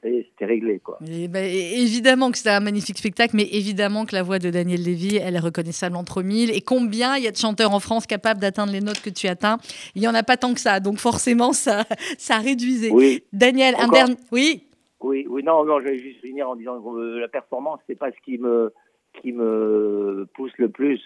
[0.04, 0.80] c'était réglé.
[0.80, 0.98] Quoi.
[1.02, 5.18] Ben, évidemment que c'était un magnifique spectacle, mais évidemment que la voix de Daniel Lévy,
[5.18, 6.50] elle est reconnaissable entre mille.
[6.50, 9.28] Et combien il y a de chanteurs en France capables d'atteindre les notes que tu
[9.28, 9.58] atteins?
[9.94, 10.80] Il n'y en a pas tant que ça.
[10.80, 11.86] Donc forcément, ça,
[12.18, 12.92] ça réduisait.
[12.92, 13.24] Oui.
[13.32, 14.16] Daniel, un dernier.
[14.32, 14.68] Oui?
[15.02, 17.98] Oui, oui, non, non, je vais juste finir en disant que euh, la performance, c'est
[17.98, 18.74] pas ce qui me,
[19.22, 21.02] qui me pousse le plus.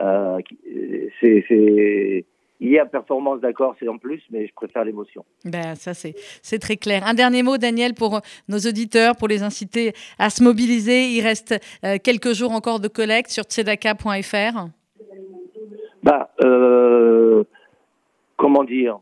[0.00, 0.38] Euh,
[1.20, 2.24] c'est, c'est,
[2.60, 5.24] il y a performance, d'accord, c'est en plus, mais je préfère l'émotion.
[5.44, 7.04] Ben, ça, c'est, c'est très clair.
[7.04, 11.06] Un dernier mot, Daniel, pour nos auditeurs, pour les inciter à se mobiliser.
[11.08, 11.54] Il reste
[11.84, 14.68] euh, quelques jours encore de collecte sur tzedaka.fr.
[16.02, 17.42] Bah, euh,
[18.36, 19.00] comment dire?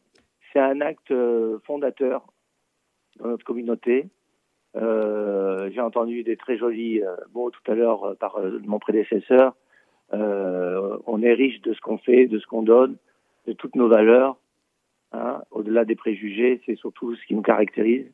[0.53, 1.12] C'est un acte
[1.66, 2.25] fondateur
[3.19, 4.07] dans notre communauté.
[4.77, 9.55] Euh, J'ai entendu des très jolis euh, mots tout à l'heure euh, par mon prédécesseur.
[10.12, 12.97] On est riche de ce qu'on fait, de ce qu'on donne,
[13.47, 14.37] de toutes nos valeurs.
[15.12, 15.43] Hein.
[15.51, 18.07] Au-delà des préjugés, c'est surtout ce qui nous caractérise.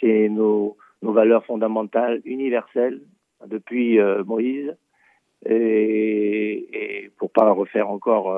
[0.00, 3.00] C'est nos, valeurs fondamentales, universelles,
[3.46, 4.76] depuis Moïse.
[5.44, 8.32] Et, et pour pas refaire encore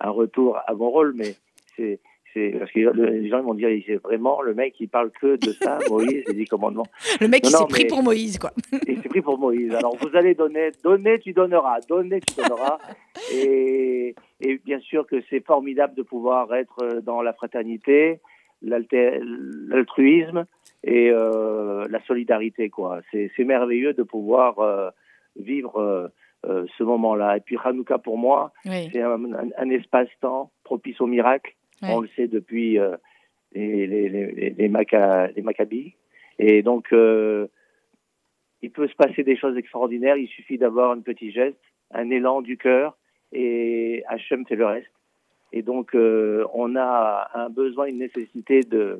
[0.00, 1.34] un retour à mon rôle, mais
[1.74, 1.98] c'est
[2.36, 5.36] c'est parce que les gens ils vont dire c'est vraiment le mec qui parle que
[5.36, 6.86] de ça, Moïse, et des commandements.
[7.20, 8.50] Le mec Non, qui s'est pris mais- pour Moïse, quoi.
[8.86, 9.74] Et c'est pris pour Moïse.
[9.74, 12.78] Alors vous allez donner, donner, tu donneras, donner, tu donneras.
[13.32, 18.20] Et, et bien sûr que c'est formidable de pouvoir être dans la fraternité,
[18.62, 20.44] l'altruisme
[20.84, 22.68] et euh, la solidarité.
[22.70, 23.00] quoi.
[23.10, 24.90] C'est c'est merveilleux de pouvoir euh,
[25.36, 26.08] vivre euh,
[26.46, 27.36] euh, ce moment-là.
[27.38, 28.88] Et puis Hanouka pour moi, Oui.
[28.92, 31.55] c'est un, un- un espace-temps propice au miracle.
[31.82, 32.96] On le sait depuis euh,
[33.54, 35.94] les, les, Maccabis.
[36.38, 37.46] Et donc, euh,
[38.62, 40.16] il peut se passer des choses extraordinaires.
[40.16, 41.60] Il suffit d'avoir un petit geste,
[41.92, 42.96] un élan du cœur,
[43.32, 44.90] et Hachem fait le reste.
[45.52, 48.98] Et donc, euh, on a un besoin, une nécessité de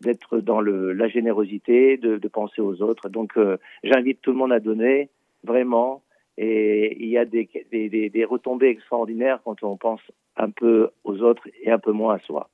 [0.00, 3.08] d'être dans la générosité, de, penser aux autres.
[3.08, 3.38] Donc,
[3.84, 5.08] j'invite tout le monde à donner,
[5.44, 6.02] vraiment.
[6.36, 10.02] Et il y a des, des retombées extraordinaires quand on pense
[10.36, 12.48] un peu aux autres et un peu moins à soi.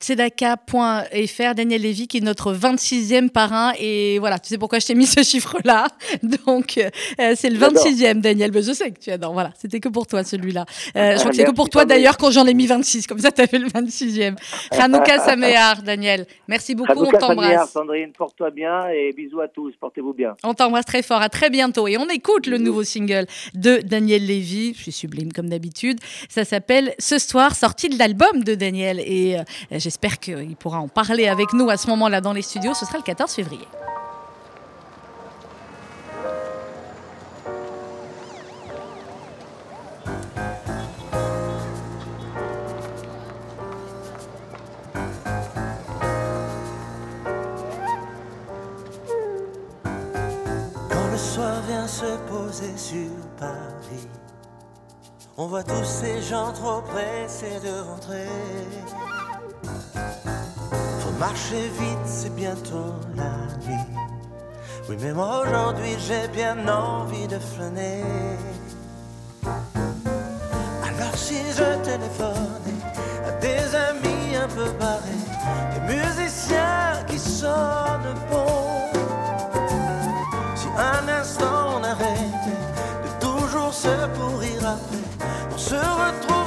[0.00, 3.72] Tzedaka.fr, Daniel Lévy, qui est notre 26e parrain.
[3.78, 5.88] Et voilà, tu sais pourquoi je t'ai mis ce chiffre-là?
[6.46, 7.84] Donc, euh, c'est le J'adore.
[7.84, 8.50] 26e, Daniel.
[8.52, 9.34] Mais je sais que tu adores.
[9.34, 10.64] Voilà, c'était que pour toi, celui-là.
[10.96, 13.06] Euh, je crois que c'est que pour toi, d'ailleurs, quand j'en ai mis 26.
[13.06, 14.36] Comme ça, tu as fait le 26e.
[14.70, 16.24] Hanouka Saméar, Daniel.
[16.48, 16.92] Merci beaucoup.
[16.92, 17.70] On Hanouka t'embrasse.
[17.70, 19.74] Sandrine, porte-toi bien et bisous à tous.
[19.78, 20.34] Portez-vous bien.
[20.44, 21.20] On t'embrasse très fort.
[21.20, 21.86] À très bientôt.
[21.88, 24.72] Et on écoute le nouveau single de Daniel Lévy.
[24.74, 26.00] Je suis sublime comme d'habitude.
[26.30, 29.00] Ça s'appelle Ce soir, sorti de l'album de Daniel.
[29.00, 29.42] Et euh,
[29.72, 32.74] j'espère qu'il pourra en parler avec nous à ce moment-là dans les studios.
[32.74, 33.66] Ce sera le 14 février.
[55.42, 58.28] On voit tous ces gens trop pressés de rentrer.
[61.00, 63.32] Faut marcher vite, c'est bientôt la
[63.66, 63.86] nuit.
[64.86, 68.04] Oui, mais moi aujourd'hui j'ai bien envie de flâner.
[69.46, 72.82] Alors si je téléphonais
[73.26, 75.24] à des amis un peu barrés,
[75.72, 78.90] des musiciens qui sonnent bon.
[80.54, 82.62] Si un instant on arrêtait
[83.04, 85.19] de toujours se pourrir après,
[85.70, 86.39] se retrouve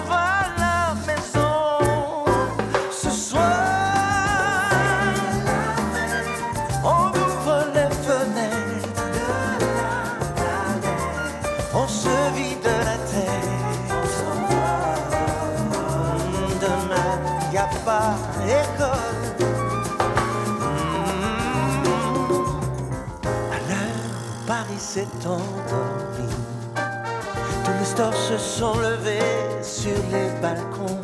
[28.60, 31.02] sont levés sur les balcons.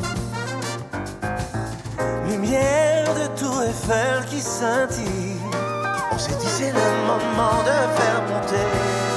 [2.28, 5.40] Lumière de Tour Eiffel qui scintille.
[6.12, 8.66] On s'est dit c'est le moment de faire monter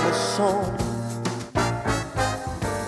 [0.08, 0.62] le son.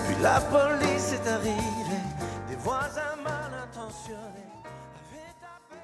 [0.06, 2.06] Puis la police est arrivée,
[2.48, 4.50] des voisins mal intentionnés
[4.98, 5.78] avaient tapé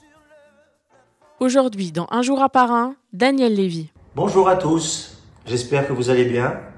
[0.00, 1.44] sur le.
[1.44, 3.90] Aujourd'hui, dans Un jour à Parin, Daniel Lévy.
[4.16, 6.71] Bonjour à tous, j'espère que vous allez bien.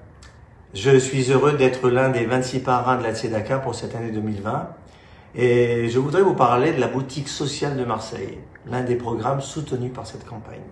[0.74, 4.70] Je suis heureux d'être l'un des 26 parrains de la Tzedaka pour cette année 2020
[5.36, 9.92] et je voudrais vous parler de la boutique sociale de Marseille, l'un des programmes soutenus
[9.92, 10.64] par cette campagne.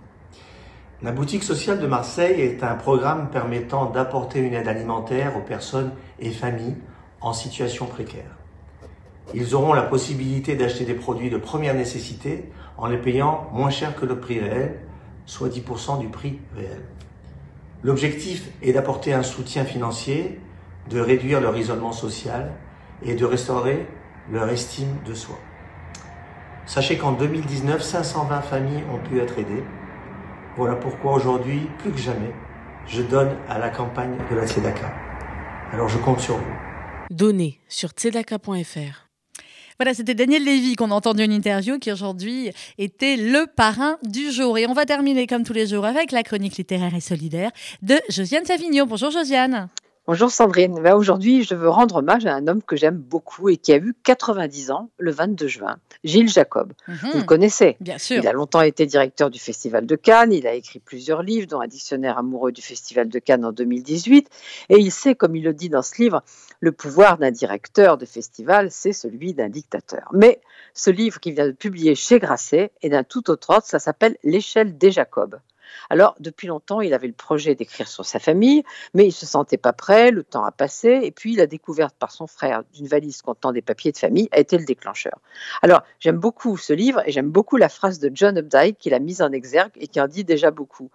[1.03, 5.93] La boutique sociale de Marseille est un programme permettant d'apporter une aide alimentaire aux personnes
[6.19, 6.79] et familles
[7.21, 8.37] en situation précaire.
[9.35, 13.95] Ils auront la possibilité d'acheter des produits de première nécessité en les payant moins cher
[13.95, 14.81] que le prix réel,
[15.27, 16.83] soit 10% du prix réel.
[17.85, 20.39] L'objectif est d'apporter un soutien financier,
[20.89, 22.53] de réduire leur isolement social
[23.05, 23.87] et de restaurer
[24.31, 25.37] leur estime de soi.
[26.65, 29.65] Sachez qu'en 2019, 520 familles ont pu être aidées.
[30.57, 32.33] Voilà pourquoi aujourd'hui, plus que jamais,
[32.87, 34.93] je donne à la campagne de la Tzedaka.
[35.73, 36.55] Alors je compte sur vous.
[37.11, 37.91] Donné sur.
[39.79, 44.31] Voilà, c'était Daniel Lévy qu'on a entendu une interview qui aujourd'hui était le parrain du
[44.31, 44.59] jour.
[44.59, 47.51] Et on va terminer comme tous les jours avec la chronique littéraire et solidaire
[47.83, 48.87] de Josiane Savigno.
[48.87, 49.69] Bonjour Josiane.
[50.09, 50.81] Bonjour Sandrine.
[50.83, 53.77] Ben, aujourd'hui, je veux rendre hommage à un homme que j'aime beaucoup et qui a
[53.77, 56.73] eu 90 ans le 22 juin, Gilles Jacob.
[56.89, 56.97] Mhm.
[57.13, 58.21] Vous le connaissez Bien sûr.
[58.21, 61.61] Il a longtemps été directeur du Festival de Cannes, il a écrit plusieurs livres, dont
[61.61, 64.29] un dictionnaire amoureux du Festival de Cannes en 2018,
[64.71, 66.25] et il sait, comme il le dit dans ce livre,
[66.63, 70.09] le pouvoir d'un directeur de festival, c'est celui d'un dictateur.
[70.13, 70.41] Mais
[70.75, 74.17] ce livre qu'il vient de publier chez Grasset est d'un tout autre ordre, ça s'appelle
[74.23, 75.41] L'échelle des Jacob.
[75.91, 78.63] Alors, depuis longtemps, il avait le projet d'écrire sur sa famille,
[78.95, 81.97] mais il ne se sentait pas prêt, le temps a passé, et puis la découverte
[81.99, 85.19] par son frère d'une valise contenant des papiers de famille a été le déclencheur.
[85.63, 89.01] Alors, j'aime beaucoup ce livre et j'aime beaucoup la phrase de John Updike qu'il a
[89.01, 90.91] mise en exergue et qui en dit déjà beaucoup.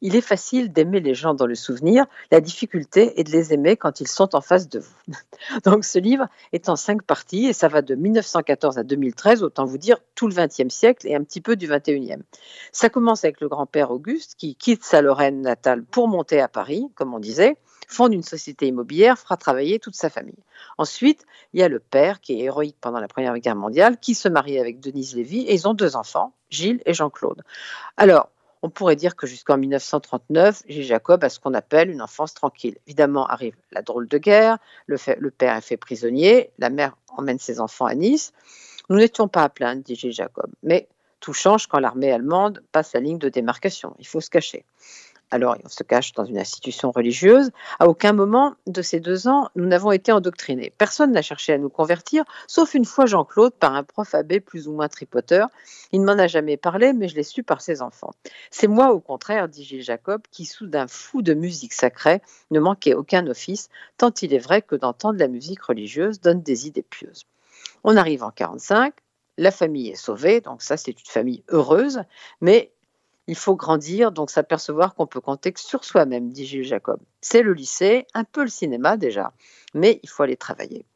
[0.00, 3.76] Il est facile d'aimer les gens dans le souvenir, la difficulté est de les aimer
[3.76, 5.14] quand ils sont en face de vous.
[5.64, 9.64] Donc ce livre est en cinq parties et ça va de 1914 à 2013, autant
[9.64, 12.22] vous dire tout le XXe siècle et un petit peu du XXIe.
[12.70, 16.86] Ça commence avec le grand-père Auguste qui quitte sa Lorraine natale pour monter à Paris,
[16.94, 17.56] comme on disait,
[17.88, 20.44] fonde une société immobilière, fera travailler toute sa famille.
[20.76, 21.24] Ensuite,
[21.54, 24.28] il y a le père qui est héroïque pendant la Première Guerre mondiale, qui se
[24.28, 27.42] marie avec Denise Lévy et ils ont deux enfants, Gilles et Jean-Claude.
[27.96, 28.30] Alors,
[28.62, 32.76] on pourrait dire que jusqu'en 1939, Gilles Jacob a ce qu'on appelle une enfance tranquille.
[32.86, 37.60] Évidemment, arrive la drôle de guerre, le, père est fait prisonnier, la mère emmène ses
[37.60, 38.32] enfants à Nice.
[38.88, 40.50] Nous n'étions pas à plaindre, dit Gilles Jacob.
[40.62, 40.88] Mais
[41.20, 43.94] tout change quand l'armée allemande passe la ligne de démarcation.
[43.98, 44.64] Il faut se cacher.
[45.30, 47.50] Alors, on se cache dans une institution religieuse.
[47.78, 50.72] À aucun moment de ces deux ans, nous n'avons été endoctrinés.
[50.78, 54.68] Personne n'a cherché à nous convertir, sauf une fois Jean-Claude par un prof abbé plus
[54.68, 55.48] ou moins tripoteur.
[55.92, 58.12] Il ne m'en a jamais parlé, mais je l'ai su par ses enfants.
[58.50, 62.94] C'est moi, au contraire, dit Gilles Jacob, qui, soudain fou de musique sacrée, ne manquait
[62.94, 63.68] aucun office,
[63.98, 67.26] tant il est vrai que d'entendre la musique religieuse donne des idées pieuses.
[67.84, 68.94] On arrive en 45,
[69.36, 72.02] la famille est sauvée, donc ça c'est une famille heureuse,
[72.40, 72.72] mais
[73.28, 76.98] il faut grandir, donc s'apercevoir qu'on peut compter sur soi-même, dit Gilles Jacob.
[77.20, 79.34] C'est le lycée, un peu le cinéma déjà,
[79.74, 80.86] mais il faut aller travailler.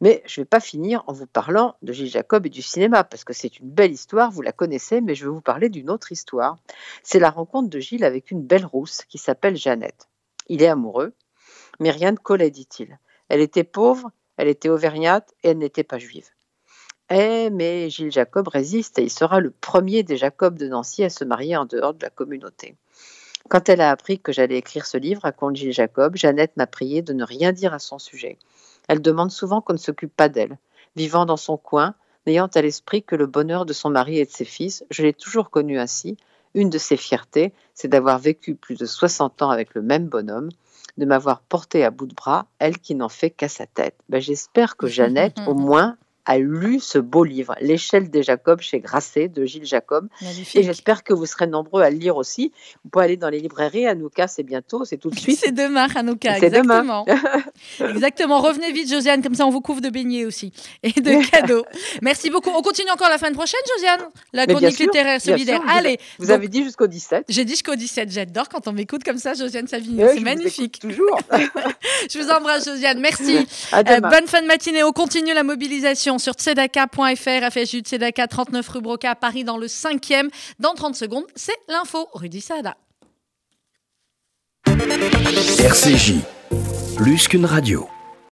[0.00, 3.04] Mais je ne vais pas finir en vous parlant de Gilles Jacob et du cinéma,
[3.04, 5.90] parce que c'est une belle histoire, vous la connaissez, mais je vais vous parler d'une
[5.90, 6.56] autre histoire.
[7.02, 10.08] C'est la rencontre de Gilles avec une belle rousse qui s'appelle Jeannette.
[10.48, 11.12] Il est amoureux,
[11.80, 12.98] mais rien ne collait, dit-il.
[13.28, 16.30] Elle était pauvre, elle était auvergnate et elle n'était pas juive.
[17.16, 21.10] Eh, mais Gilles Jacob résiste et il sera le premier des Jacob de Nancy à
[21.10, 22.74] se marier en dehors de la communauté.
[23.48, 27.02] Quand elle a appris que j'allais écrire ce livre, raconte Gilles Jacob, Jeannette m'a prié
[27.02, 28.36] de ne rien dire à son sujet.
[28.88, 30.58] Elle demande souvent qu'on ne s'occupe pas d'elle.
[30.96, 31.94] Vivant dans son coin,
[32.26, 35.12] n'ayant à l'esprit que le bonheur de son mari et de ses fils, je l'ai
[35.12, 36.16] toujours connue ainsi.
[36.54, 40.48] Une de ses fiertés, c'est d'avoir vécu plus de 60 ans avec le même bonhomme,
[40.98, 43.94] de m'avoir porté à bout de bras, elle qui n'en fait qu'à sa tête.
[44.08, 45.96] Ben, J'espère que Jeannette, au moins,
[46.26, 50.08] a lu ce beau livre, L'échelle des Jacob chez Grasset de Gilles Jacob.
[50.22, 50.56] Magnifique.
[50.56, 52.52] Et j'espère que vous serez nombreux à le lire aussi.
[52.82, 53.86] Vous pouvez aller dans les librairies.
[53.86, 55.38] Anouka, c'est bientôt, c'est tout de suite.
[55.38, 56.38] C'est demain, Hanouka.
[56.40, 57.04] C'est demain.
[57.06, 57.06] Exactement.
[57.90, 58.40] exactement.
[58.40, 60.52] Revenez vite, Josiane, comme ça on vous couvre de beignets aussi
[60.82, 61.64] et de cadeaux.
[62.02, 62.50] Merci beaucoup.
[62.50, 64.00] On continue encore la semaine prochaine, Josiane?
[64.32, 65.60] La Mais chronique sûr, littéraire solidaire.
[65.60, 65.98] sûr, Allez.
[66.18, 67.26] Vous donc, avez dit jusqu'au 17.
[67.28, 68.10] J'ai dit jusqu'au 17.
[68.10, 70.00] J'adore quand on m'écoute comme ça, Josiane Savigny.
[70.14, 70.78] C'est magnifique.
[70.80, 71.18] Toujours.
[72.10, 72.98] Je vous embrasse, Josiane.
[73.00, 73.46] Merci.
[73.72, 74.82] À Euh, bonne fin de matinée.
[74.82, 79.66] On continue la mobilisation sur tzedaka.fr, FSU Tzedaka, 39 rue Broca à Paris, dans le
[79.66, 80.28] 5e.
[80.58, 82.08] Dans 30 secondes, c'est l'info.
[82.14, 82.76] Rudy Sada.
[84.66, 86.14] RCJ,
[86.96, 87.88] plus qu'une radio.